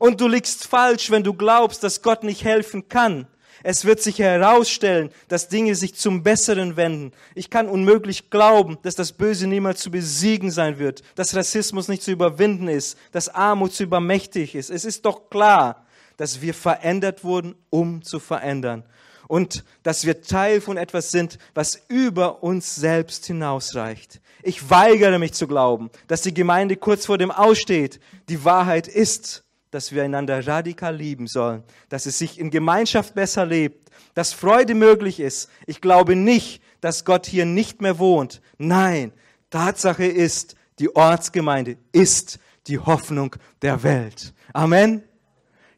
Und 0.00 0.20
du 0.20 0.26
liegst 0.26 0.66
falsch, 0.66 1.12
wenn 1.12 1.22
du 1.22 1.34
glaubst, 1.34 1.84
dass 1.84 2.02
Gott 2.02 2.24
nicht 2.24 2.42
helfen 2.42 2.88
kann. 2.88 3.28
Es 3.62 3.84
wird 3.84 4.00
sich 4.00 4.18
herausstellen, 4.18 5.10
dass 5.28 5.48
Dinge 5.48 5.74
sich 5.74 5.94
zum 5.94 6.22
Besseren 6.22 6.76
wenden. 6.76 7.12
Ich 7.34 7.50
kann 7.50 7.68
unmöglich 7.68 8.30
glauben, 8.30 8.78
dass 8.82 8.94
das 8.94 9.12
Böse 9.12 9.46
niemals 9.46 9.80
zu 9.80 9.90
besiegen 9.90 10.50
sein 10.50 10.78
wird, 10.78 11.02
dass 11.14 11.34
Rassismus 11.34 11.88
nicht 11.88 12.02
zu 12.02 12.10
überwinden 12.10 12.68
ist, 12.68 12.96
dass 13.12 13.28
Armut 13.28 13.74
zu 13.74 13.82
übermächtig 13.82 14.54
ist. 14.54 14.70
Es 14.70 14.84
ist 14.84 15.04
doch 15.04 15.28
klar, 15.30 15.86
dass 16.16 16.40
wir 16.40 16.54
verändert 16.54 17.24
wurden, 17.24 17.54
um 17.70 18.02
zu 18.02 18.18
verändern. 18.18 18.84
Und 19.28 19.64
dass 19.84 20.04
wir 20.04 20.22
Teil 20.22 20.60
von 20.60 20.76
etwas 20.76 21.12
sind, 21.12 21.38
was 21.54 21.82
über 21.88 22.42
uns 22.42 22.74
selbst 22.74 23.26
hinausreicht. 23.26 24.20
Ich 24.42 24.70
weigere 24.70 25.18
mich 25.18 25.34
zu 25.34 25.46
glauben, 25.46 25.90
dass 26.08 26.22
die 26.22 26.34
Gemeinde 26.34 26.76
kurz 26.76 27.06
vor 27.06 27.16
dem 27.16 27.30
Aussteht. 27.30 28.00
Die 28.28 28.44
Wahrheit 28.44 28.88
ist, 28.88 29.44
dass 29.70 29.92
wir 29.92 30.02
einander 30.02 30.46
radikal 30.46 30.94
lieben 30.94 31.26
sollen, 31.26 31.62
dass 31.88 32.06
es 32.06 32.18
sich 32.18 32.38
in 32.38 32.50
Gemeinschaft 32.50 33.14
besser 33.14 33.46
lebt, 33.46 33.90
dass 34.14 34.32
Freude 34.32 34.74
möglich 34.74 35.20
ist. 35.20 35.50
Ich 35.66 35.80
glaube 35.80 36.16
nicht, 36.16 36.62
dass 36.80 37.04
Gott 37.04 37.26
hier 37.26 37.46
nicht 37.46 37.80
mehr 37.80 37.98
wohnt. 37.98 38.40
Nein, 38.58 39.12
Tatsache 39.50 40.04
ist, 40.06 40.56
die 40.78 40.94
Ortsgemeinde 40.94 41.76
ist 41.92 42.38
die 42.66 42.78
Hoffnung 42.78 43.36
der 43.62 43.82
Welt. 43.82 44.32
Amen. 44.52 45.02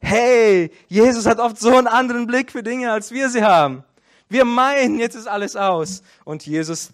Hey, 0.01 0.71
Jesus 0.89 1.27
hat 1.27 1.39
oft 1.39 1.59
so 1.59 1.77
einen 1.77 1.87
anderen 1.87 2.27
Blick 2.27 2.51
für 2.51 2.63
Dinge, 2.63 2.91
als 2.91 3.13
wir 3.13 3.29
sie 3.29 3.43
haben. 3.43 3.85
Wir 4.29 4.45
meinen, 4.45 4.99
jetzt 4.99 5.15
ist 5.15 5.29
alles 5.29 5.57
aus. 5.57 6.03
Und 6.25 6.47
Jesus 6.47 6.91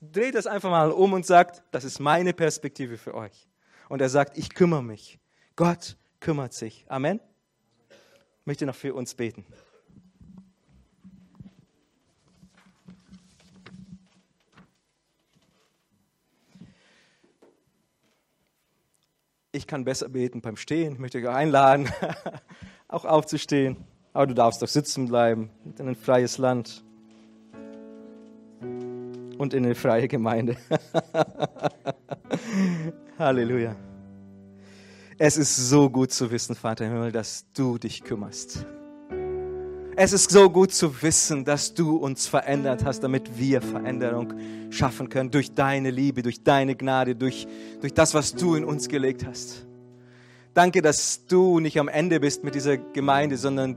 dreht 0.00 0.34
das 0.34 0.46
einfach 0.46 0.70
mal 0.70 0.90
um 0.90 1.12
und 1.12 1.24
sagt, 1.24 1.62
das 1.70 1.84
ist 1.84 2.00
meine 2.00 2.32
Perspektive 2.32 2.98
für 2.98 3.14
euch. 3.14 3.46
Und 3.88 4.00
er 4.00 4.08
sagt, 4.08 4.36
ich 4.36 4.54
kümmere 4.54 4.82
mich. 4.82 5.18
Gott 5.56 5.96
kümmert 6.20 6.52
sich. 6.52 6.84
Amen. 6.88 7.20
Ich 8.40 8.46
möchte 8.46 8.66
noch 8.66 8.74
für 8.74 8.94
uns 8.94 9.14
beten. 9.14 9.44
Ich 19.52 19.66
kann 19.66 19.84
besser 19.84 20.08
beten 20.08 20.40
beim 20.40 20.56
Stehen. 20.56 20.94
Ich 20.94 20.98
möchte 21.00 21.18
euch 21.18 21.28
einladen, 21.28 21.90
auch 22.88 23.04
aufzustehen. 23.04 23.76
Aber 24.12 24.26
du 24.26 24.34
darfst 24.34 24.62
doch 24.62 24.68
sitzen 24.68 25.08
bleiben 25.08 25.50
in 25.78 25.88
ein 25.88 25.96
freies 25.96 26.38
Land 26.38 26.84
und 28.60 29.54
in 29.54 29.64
eine 29.64 29.74
freie 29.74 30.08
Gemeinde. 30.08 30.56
Halleluja. 33.18 33.89
Es 35.22 35.36
ist 35.36 35.54
so 35.54 35.90
gut 35.90 36.12
zu 36.12 36.30
wissen, 36.30 36.54
Vater 36.54 36.86
im 36.86 36.92
Himmel, 36.92 37.12
dass 37.12 37.44
du 37.52 37.76
dich 37.76 38.02
kümmerst. 38.02 38.64
Es 39.94 40.14
ist 40.14 40.30
so 40.30 40.48
gut 40.48 40.72
zu 40.72 41.02
wissen, 41.02 41.44
dass 41.44 41.74
du 41.74 41.96
uns 41.96 42.26
verändert 42.26 42.86
hast, 42.86 43.00
damit 43.00 43.38
wir 43.38 43.60
Veränderung 43.60 44.32
schaffen 44.70 45.10
können 45.10 45.30
durch 45.30 45.52
deine 45.52 45.90
Liebe, 45.90 46.22
durch 46.22 46.42
deine 46.42 46.74
Gnade, 46.74 47.16
durch, 47.16 47.46
durch 47.82 47.92
das, 47.92 48.14
was 48.14 48.34
du 48.34 48.54
in 48.54 48.64
uns 48.64 48.88
gelegt 48.88 49.26
hast. 49.26 49.66
Danke, 50.54 50.80
dass 50.80 51.26
du 51.26 51.60
nicht 51.60 51.78
am 51.78 51.88
Ende 51.88 52.18
bist 52.18 52.42
mit 52.42 52.54
dieser 52.54 52.78
Gemeinde, 52.78 53.36
sondern 53.36 53.76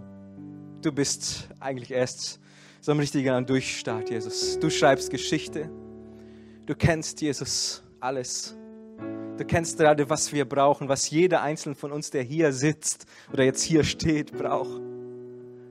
du 0.82 0.94
bist 0.94 1.50
eigentlich 1.60 1.91
erst 1.91 2.39
so 2.80 2.94
ein 2.94 3.00
richtiger 3.00 3.41
Durchstart, 3.41 4.10
Jesus. 4.10 4.58
Du 4.62 4.70
schreibst 4.70 5.10
Geschichte. 5.10 5.70
Du 6.66 6.74
kennst 6.74 7.20
Jesus 7.20 7.84
alles. 8.00 8.56
Du 9.36 9.46
kennst 9.46 9.80
gerade, 9.80 10.08
was 10.12 10.32
wir 10.32 10.46
brauchen, 10.46 10.90
was 10.90 11.10
jeder 11.10 11.42
einzelne 11.42 11.74
von 11.74 11.92
uns, 11.92 12.12
der 12.12 12.22
hier 12.22 12.54
sitzt 12.54 13.08
oder 13.32 13.44
jetzt 13.44 13.64
hier 13.64 13.84
steht, 13.84 14.32
braucht. 14.32 14.80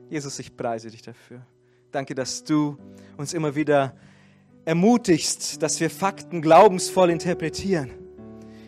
Jesus, 0.09 0.37
ich 0.39 0.57
preise 0.57 0.91
dich 0.91 1.01
dafür. 1.01 1.41
Danke, 1.89 2.13
dass 2.13 2.43
du 2.43 2.77
uns 3.15 3.33
immer 3.33 3.55
wieder 3.55 3.95
ermutigst, 4.65 5.61
dass 5.63 5.79
wir 5.79 5.89
Fakten 5.89 6.41
glaubensvoll 6.41 7.09
interpretieren. 7.09 7.91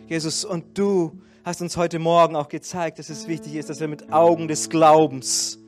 Jesus, 0.08 0.46
und 0.46 0.78
du 0.78 1.20
hast 1.44 1.60
uns 1.60 1.76
heute 1.76 1.98
Morgen 1.98 2.34
auch 2.34 2.48
gezeigt, 2.48 2.98
dass 2.98 3.10
es 3.10 3.28
wichtig 3.28 3.56
ist, 3.56 3.68
dass 3.68 3.80
wir 3.80 3.88
mit 3.88 4.10
Augen 4.12 4.48
des 4.48 4.70
Glaubens 4.70 5.58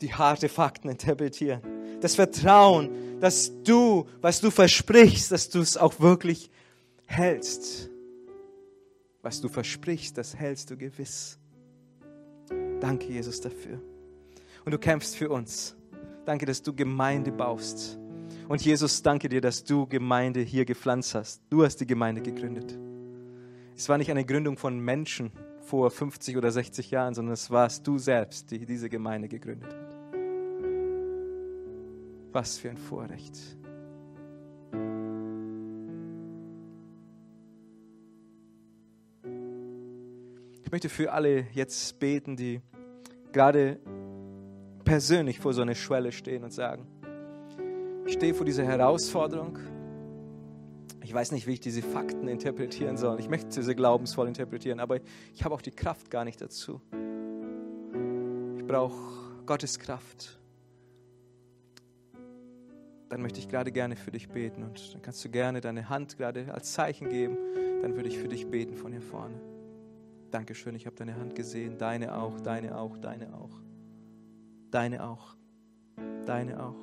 die 0.00 0.12
harte 0.12 0.48
Fakten 0.48 0.88
interpretieren. 0.88 1.62
Das 2.00 2.16
Vertrauen, 2.16 3.20
dass 3.20 3.52
du, 3.62 4.06
was 4.20 4.40
du 4.40 4.50
versprichst, 4.50 5.30
dass 5.30 5.48
du 5.48 5.60
es 5.60 5.76
auch 5.76 6.00
wirklich 6.00 6.50
hältst. 7.08 7.90
Was 9.22 9.40
du 9.40 9.48
versprichst, 9.48 10.16
das 10.16 10.36
hältst 10.36 10.70
du 10.70 10.76
gewiss. 10.76 11.38
Danke, 12.80 13.06
Jesus, 13.06 13.40
dafür. 13.40 13.80
Und 14.64 14.72
du 14.72 14.78
kämpfst 14.78 15.16
für 15.16 15.30
uns. 15.30 15.76
Danke, 16.24 16.46
dass 16.46 16.62
du 16.62 16.72
Gemeinde 16.72 17.32
baust. 17.32 17.98
Und 18.48 18.64
Jesus, 18.64 19.02
danke 19.02 19.28
dir, 19.28 19.40
dass 19.40 19.64
du 19.64 19.86
Gemeinde 19.86 20.40
hier 20.40 20.64
gepflanzt 20.64 21.14
hast. 21.14 21.42
Du 21.50 21.64
hast 21.64 21.76
die 21.76 21.86
Gemeinde 21.86 22.22
gegründet. 22.22 22.78
Es 23.76 23.88
war 23.88 23.98
nicht 23.98 24.10
eine 24.10 24.24
Gründung 24.24 24.56
von 24.56 24.78
Menschen 24.78 25.32
vor 25.60 25.90
50 25.90 26.36
oder 26.36 26.50
60 26.50 26.90
Jahren, 26.90 27.14
sondern 27.14 27.34
es 27.34 27.50
warst 27.50 27.86
du 27.86 27.98
selbst, 27.98 28.50
die 28.50 28.64
diese 28.64 28.88
Gemeinde 28.88 29.28
gegründet 29.28 29.74
hat. 29.74 29.96
Was 32.32 32.58
für 32.58 32.70
ein 32.70 32.78
Vorrecht. 32.78 33.38
Ich 40.68 40.72
möchte 40.72 40.90
für 40.90 41.12
alle 41.12 41.46
jetzt 41.54 41.98
beten, 41.98 42.36
die 42.36 42.60
gerade 43.32 43.78
persönlich 44.84 45.40
vor 45.40 45.54
so 45.54 45.62
einer 45.62 45.74
Schwelle 45.74 46.12
stehen 46.12 46.44
und 46.44 46.52
sagen, 46.52 46.86
ich 48.04 48.12
stehe 48.12 48.34
vor 48.34 48.44
dieser 48.44 48.64
Herausforderung. 48.64 49.58
Ich 51.02 51.14
weiß 51.14 51.32
nicht, 51.32 51.46
wie 51.46 51.54
ich 51.54 51.60
diese 51.60 51.80
Fakten 51.80 52.28
interpretieren 52.28 52.98
soll. 52.98 53.18
Ich 53.18 53.30
möchte 53.30 53.62
sie 53.62 53.74
glaubensvoll 53.74 54.28
interpretieren, 54.28 54.78
aber 54.78 54.98
ich 55.32 55.42
habe 55.42 55.54
auch 55.54 55.62
die 55.62 55.70
Kraft 55.70 56.10
gar 56.10 56.26
nicht 56.26 56.38
dazu. 56.42 56.82
Ich 58.58 58.66
brauche 58.66 59.42
Gottes 59.46 59.78
Kraft. 59.78 60.38
Dann 63.08 63.22
möchte 63.22 63.38
ich 63.38 63.48
gerade 63.48 63.72
gerne 63.72 63.96
für 63.96 64.10
dich 64.10 64.28
beten 64.28 64.64
und 64.64 64.92
dann 64.92 65.00
kannst 65.00 65.24
du 65.24 65.30
gerne 65.30 65.62
deine 65.62 65.88
Hand 65.88 66.18
gerade 66.18 66.52
als 66.52 66.74
Zeichen 66.74 67.08
geben. 67.08 67.38
Dann 67.80 67.96
würde 67.96 68.10
ich 68.10 68.18
für 68.18 68.28
dich 68.28 68.48
beten 68.48 68.76
von 68.76 68.92
hier 68.92 69.00
vorne. 69.00 69.40
Dankeschön, 70.30 70.74
ich 70.74 70.84
habe 70.86 70.96
deine 70.96 71.16
Hand 71.16 71.34
gesehen. 71.34 71.78
Deine 71.78 72.14
auch, 72.14 72.38
deine 72.40 72.76
auch, 72.76 72.98
deine 72.98 73.34
auch. 73.34 73.60
Deine 74.70 75.04
auch. 75.04 75.36
Deine 76.26 76.62
auch. 76.62 76.76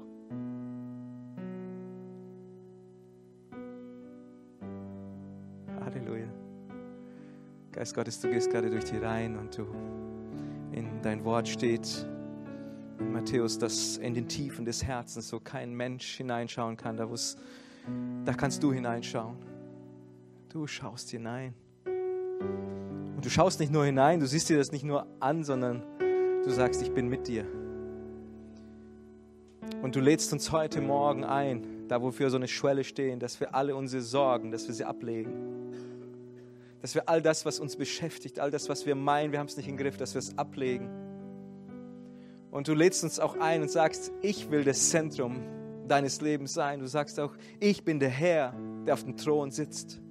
Halleluja. 5.80 6.28
Geist 7.72 7.94
Gottes, 7.94 8.20
du 8.20 8.30
gehst 8.30 8.50
gerade 8.50 8.72
durch 8.72 8.86
die 8.86 8.98
Reihen 8.98 9.38
und 9.38 9.56
du 9.56 9.68
in 10.72 11.02
dein 11.04 11.24
Wort 11.24 11.48
steht 11.48 12.08
in 13.00 13.12
Matthäus, 13.12 13.60
dass 13.60 13.98
in 13.98 14.16
den 14.16 14.28
Tiefen 14.28 14.66
des 14.66 14.84
Herzens 14.84 15.30
so 15.30 15.40
kein 15.40 15.74
Mensch 15.74 16.18
hineinschauen 16.18 16.78
kann. 16.78 16.98
Da, 16.98 17.08
da 18.26 18.34
kannst 18.34 18.64
du 18.64 18.74
hineinschauen. 18.74 19.38
Du 20.50 20.66
schaust 20.66 21.12
hinein. 21.12 21.54
Und 22.40 23.24
du 23.24 23.30
schaust 23.30 23.60
nicht 23.60 23.72
nur 23.72 23.86
hinein, 23.86 24.20
du 24.20 24.28
siehst 24.28 24.50
dir 24.50 24.58
das 24.58 24.72
nicht 24.72 24.84
nur 24.84 25.08
an, 25.20 25.44
sondern 25.44 25.82
du 26.44 26.50
sagst, 26.50 26.82
ich 26.82 26.92
bin 26.92 27.08
mit 27.08 27.28
dir. 27.28 27.46
Und 29.82 29.96
du 29.96 30.00
lädst 30.00 30.34
uns 30.34 30.52
heute 30.52 30.82
Morgen 30.82 31.24
ein, 31.24 31.88
da 31.88 32.02
wo 32.02 32.18
wir 32.18 32.30
so 32.30 32.38
eine 32.38 32.48
Schwelle 32.48 32.84
stehen, 32.84 33.20
dass 33.20 33.40
wir 33.40 33.54
alle 33.54 33.76
unsere 33.76 34.02
Sorgen, 34.02 34.52
dass 34.52 34.68
wir 34.68 34.74
sie 34.74 34.84
ablegen. 34.84 35.32
Dass 36.82 36.96
wir 36.96 37.08
all 37.10 37.22
das, 37.22 37.46
was 37.46 37.60
uns 37.60 37.76
beschäftigt, 37.76 38.40
all 38.40 38.52
das, 38.52 38.70
was 38.70 38.86
wir 38.86 38.96
meinen, 38.96 39.32
wir 39.32 39.40
haben 39.40 39.48
es 39.48 39.58
nicht 39.58 39.68
im 39.68 39.78
Griff, 39.78 39.98
dass 39.98 40.14
wir 40.14 40.20
es 40.20 40.38
ablegen. 40.38 40.90
Und 42.52 42.68
du 42.68 42.74
lädst 42.74 43.04
uns 43.04 43.20
auch 43.20 43.38
ein 43.38 43.62
und 43.62 43.70
sagst, 43.70 44.12
ich 44.22 44.50
will 44.50 44.64
das 44.64 44.90
Zentrum 44.90 45.42
deines 45.88 46.22
Lebens 46.22 46.54
sein. 46.54 46.80
Du 46.80 46.88
sagst 46.88 47.20
auch, 47.20 47.34
ich 47.60 47.84
bin 47.84 48.00
der 48.00 48.10
Herr, 48.10 48.54
der 48.86 48.94
auf 48.94 49.04
dem 49.04 49.18
Thron 49.18 49.52
sitzt. 49.52 50.02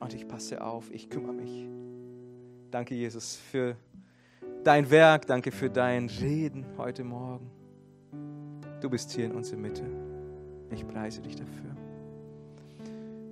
Und 0.00 0.14
ich 0.14 0.26
passe 0.26 0.64
auf, 0.64 0.90
ich 0.90 1.08
kümmere 1.08 1.34
mich. 1.34 1.68
Danke, 2.70 2.94
Jesus, 2.94 3.36
für 3.36 3.76
dein 4.64 4.90
Werk. 4.90 5.26
Danke 5.26 5.52
für 5.52 5.70
dein 5.70 6.08
Reden 6.08 6.64
heute 6.78 7.04
Morgen. 7.04 7.50
Du 8.80 8.88
bist 8.88 9.12
hier 9.12 9.26
in 9.26 9.32
unserer 9.32 9.58
Mitte. 9.58 9.84
Ich 10.70 10.86
preise 10.86 11.20
dich 11.20 11.36
dafür. 11.36 11.76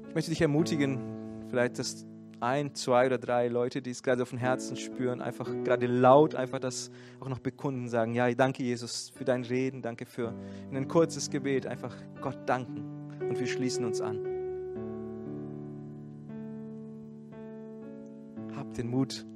Ich 0.09 0.15
möchte 0.15 0.31
dich 0.31 0.43
ermutigen, 0.43 0.99
vielleicht, 1.49 1.79
dass 1.79 2.05
ein, 2.41 2.75
zwei 2.75 3.07
oder 3.07 3.19
drei 3.19 3.49
Leute, 3.49 3.83
die 3.83 3.91
es 3.91 4.03
gerade 4.03 4.23
auf 4.23 4.31
dem 4.31 4.39
Herzen 4.39 4.77
spüren, 4.77 5.21
einfach 5.21 5.51
gerade 5.65 5.87
laut 5.87 6.35
einfach 6.35 6.61
das 6.61 6.91
auch 7.21 7.29
noch 7.29 7.41
bekunden, 7.41 7.89
sagen, 7.89 8.15
ja, 8.15 8.33
danke 8.35 8.63
Jesus 8.63 9.11
für 9.11 9.25
dein 9.25 9.43
Reden, 9.43 9.83
danke 9.83 10.07
für 10.07 10.35
ein 10.73 10.87
kurzes 10.87 11.31
Gebet, 11.31 11.67
einfach 11.67 11.95
Gott 12.21 12.39
danken 12.47 12.85
und 13.21 13.39
wir 13.39 13.47
schließen 13.47 13.85
uns 13.85 14.01
an. 14.01 14.28
Den 18.77 18.89
Mut, 18.89 19.27